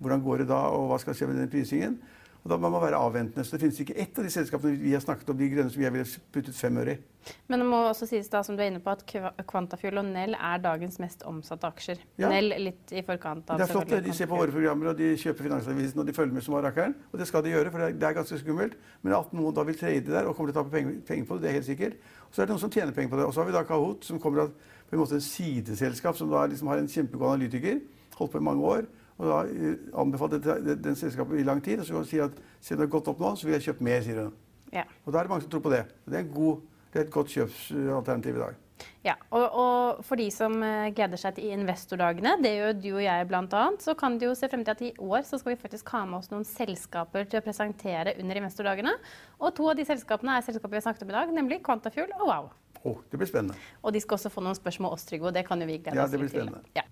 Hvordan 0.01 0.23
går 0.25 0.41
det 0.41 0.47
da? 0.49 0.63
Og 0.73 0.87
hva 0.89 0.97
skal 1.01 1.17
skje 1.17 1.29
med 1.29 1.37
den 1.43 1.51
prisingen? 1.51 1.99
Og 2.45 2.51
da 2.51 2.59
må 2.61 2.69
man 2.69 2.83
være 2.83 2.97
avventende. 3.01 3.41
Så 3.41 3.55
det 3.55 3.63
finnes 3.63 3.79
ikke 3.81 3.95
ett 3.97 4.19
av 4.21 4.25
de 4.27 4.29
selskapene 4.29 4.77
vi 4.77 4.91
har 4.93 5.01
snakket 5.01 5.31
om, 5.33 5.37
de 5.39 5.47
grønne, 5.49 5.71
som 5.73 5.81
jeg 5.81 5.93
ville 5.95 6.19
puttet 6.35 6.53
fem 6.53 6.75
øre 6.77 6.93
i. 6.93 7.31
Men 7.49 7.63
det 7.63 7.65
må 7.65 7.79
også 7.87 8.05
sies 8.05 8.27
da, 8.29 8.43
som 8.45 8.53
du 8.53 8.61
er 8.61 8.69
inne 8.69 8.81
på, 8.85 8.93
at 8.93 9.01
Quantafuel 9.49 9.97
og 9.97 10.05
Nell 10.05 10.35
er 10.37 10.59
dagens 10.61 10.99
mest 11.01 11.25
omsatte 11.25 11.65
aksjer. 11.65 12.03
Ja. 12.21 12.29
Nell 12.29 12.53
litt 12.61 12.93
i 12.93 13.01
forkant 13.07 13.49
av 13.49 13.57
Det 13.57 13.65
er 13.65 13.71
flott. 13.71 13.95
De 14.05 14.13
ser 14.13 14.29
på 14.29 14.37
våre 14.37 14.53
programmer, 14.53 14.91
og 14.91 14.99
de 14.99 15.07
kjøper 15.17 15.47
Finansavisen, 15.47 16.03
og 16.03 16.05
de 16.05 16.13
følger 16.13 16.37
med 16.37 16.45
som 16.45 16.59
rakkeren. 16.61 16.93
Og 17.09 17.17
det 17.17 17.25
skal 17.31 17.41
de 17.47 17.55
gjøre, 17.55 17.71
for 17.73 17.81
det 17.81 17.95
er, 17.95 18.17
ganske 18.19 18.37
skummelt. 18.43 18.75
Men 19.01 19.15
at 19.17 19.33
noen 19.33 19.57
da 19.57 19.65
vil 19.65 19.79
trade 19.79 20.05
der 20.05 20.29
og 20.29 20.37
kommer 20.37 20.53
til 20.53 20.61
å 20.61 20.67
tape 20.67 20.83
penger 21.09 21.25
på 21.25 21.39
det, 21.39 21.47
det 21.47 21.49
er 21.49 21.57
helt 21.57 21.69
sikkert. 21.71 21.97
Og 22.27 22.37
så 22.37 22.43
er 22.43 22.45
det 22.45 22.53
noen 22.53 22.65
som 22.67 22.75
tjener 22.77 22.93
penger 22.93 23.15
på 23.15 23.23
det. 23.23 23.25
Og 23.25 23.33
så 23.33 23.41
har 23.41 23.49
vi 23.49 23.57
da 23.57 23.65
Kahoot, 23.65 24.05
som 24.05 24.21
kommer 24.21 24.45
av 24.45 24.53
på 24.85 24.93
en 24.93 25.01
måte 25.01 25.17
en 25.17 25.25
sideselskap, 25.25 26.13
som 26.13 26.29
da 26.29 26.45
liksom 26.45 26.69
har 26.69 26.77
en 26.77 26.91
kjempegod 26.93 27.31
analytiker, 27.31 27.81
holdt 28.19 28.35
på 28.35 28.43
i 28.43 28.47
mange 28.53 28.69
år. 28.69 28.85
Og 29.15 29.29
da 29.29 29.37
eh, 29.47 29.77
anbefalte 29.95 30.41
det, 30.43 30.75
den 30.83 30.97
selskapet 30.99 31.39
i 31.39 31.47
lang 31.47 31.63
tid. 31.63 31.79
Og 31.83 31.87
så 31.87 32.03
sier 32.09 32.27
at 32.27 32.35
siden 32.59 32.81
det 32.83 32.87
har 32.89 32.93
gått 32.97 33.07
opp 33.13 33.23
nå, 33.23 33.35
så 33.39 33.47
vil 33.47 33.57
jeg 33.57 33.69
kjøpe 33.69 33.87
mer, 33.87 34.03
sier 34.03 34.25
hun. 34.25 34.35
Ja. 34.75 34.83
Og 35.05 35.13
da 35.13 35.21
er 35.21 35.27
det 35.27 35.31
mange 35.31 35.45
som 35.45 35.53
tror 35.53 35.63
på 35.63 35.71
det. 35.71 35.85
Det 36.09 36.19
er, 36.19 36.29
god, 36.35 36.61
det 36.91 36.99
er 37.01 37.05
et 37.07 37.13
godt 37.15 37.31
kjøpsalternativ 37.35 38.35
i 38.35 38.43
dag. 38.43 38.61
Ja, 39.05 39.13
og, 39.29 39.43
og 39.55 39.99
for 40.03 40.19
de 40.19 40.25
som 40.33 40.57
eh, 40.65 40.89
gleder 40.97 41.19
seg 41.21 41.37
til 41.37 41.53
investordagene, 41.55 42.33
det 42.43 42.51
gjør 42.57 42.73
du 42.83 42.89
og 42.97 43.03
jeg 43.05 43.27
bl.a., 43.29 43.61
så 43.79 43.93
kan 43.95 44.17
de 44.19 44.27
jo 44.27 44.33
se 44.35 44.49
frem 44.51 44.65
til 44.67 44.73
at 44.73 44.81
i 44.83 44.89
år 44.99 45.23
så 45.23 45.39
skal 45.39 45.53
vi 45.53 45.61
faktisk 45.61 45.93
ha 45.95 46.01
med 46.09 46.17
oss 46.19 46.27
noen 46.33 46.43
selskaper 46.49 47.29
til 47.29 47.39
å 47.39 47.45
presentere 47.45 48.17
under 48.19 48.41
investordagene. 48.41 48.97
Og 49.39 49.53
to 49.55 49.69
av 49.71 49.79
de 49.79 49.85
selskapene 49.87 50.35
er 50.35 50.43
selskapet 50.49 50.75
vi 50.75 50.81
har 50.81 50.87
snakket 50.89 51.05
om 51.07 51.13
i 51.13 51.17
dag, 51.21 51.31
nemlig 51.37 51.61
Quantafuel 51.63 52.11
og 52.19 52.25
Wow. 52.27 52.51
Å, 52.85 52.91
det 53.13 53.17
blir 53.21 53.29
spennende. 53.29 53.55
Og 53.81 53.95
de 53.95 54.01
skal 54.03 54.19
også 54.19 54.29
få 54.33 54.43
noen 54.45 54.57
spørsmål 54.57 54.97
oss, 54.97 55.07
Trygve, 55.07 55.31
og 55.31 55.37
det 55.37 55.45
kan 55.47 55.61
jo 55.63 55.69
vi 55.69 55.79
glede 55.79 55.95
oss 55.95 56.01
Ja, 56.03 56.09
oss 56.09 56.11
det 56.13 56.19
blir 56.21 56.33
til. 56.33 56.43
spennende. 56.43 56.75
Ja. 56.75 56.83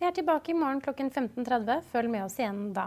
Vi 0.00 0.06
er 0.08 0.14
tilbake 0.16 0.50
i 0.50 0.54
morgen 0.56 0.78
klokken 0.80 1.10
15.30. 1.12 1.82
Følg 1.92 2.08
med 2.08 2.24
oss 2.24 2.38
igjen 2.40 2.70
da. 2.72 2.86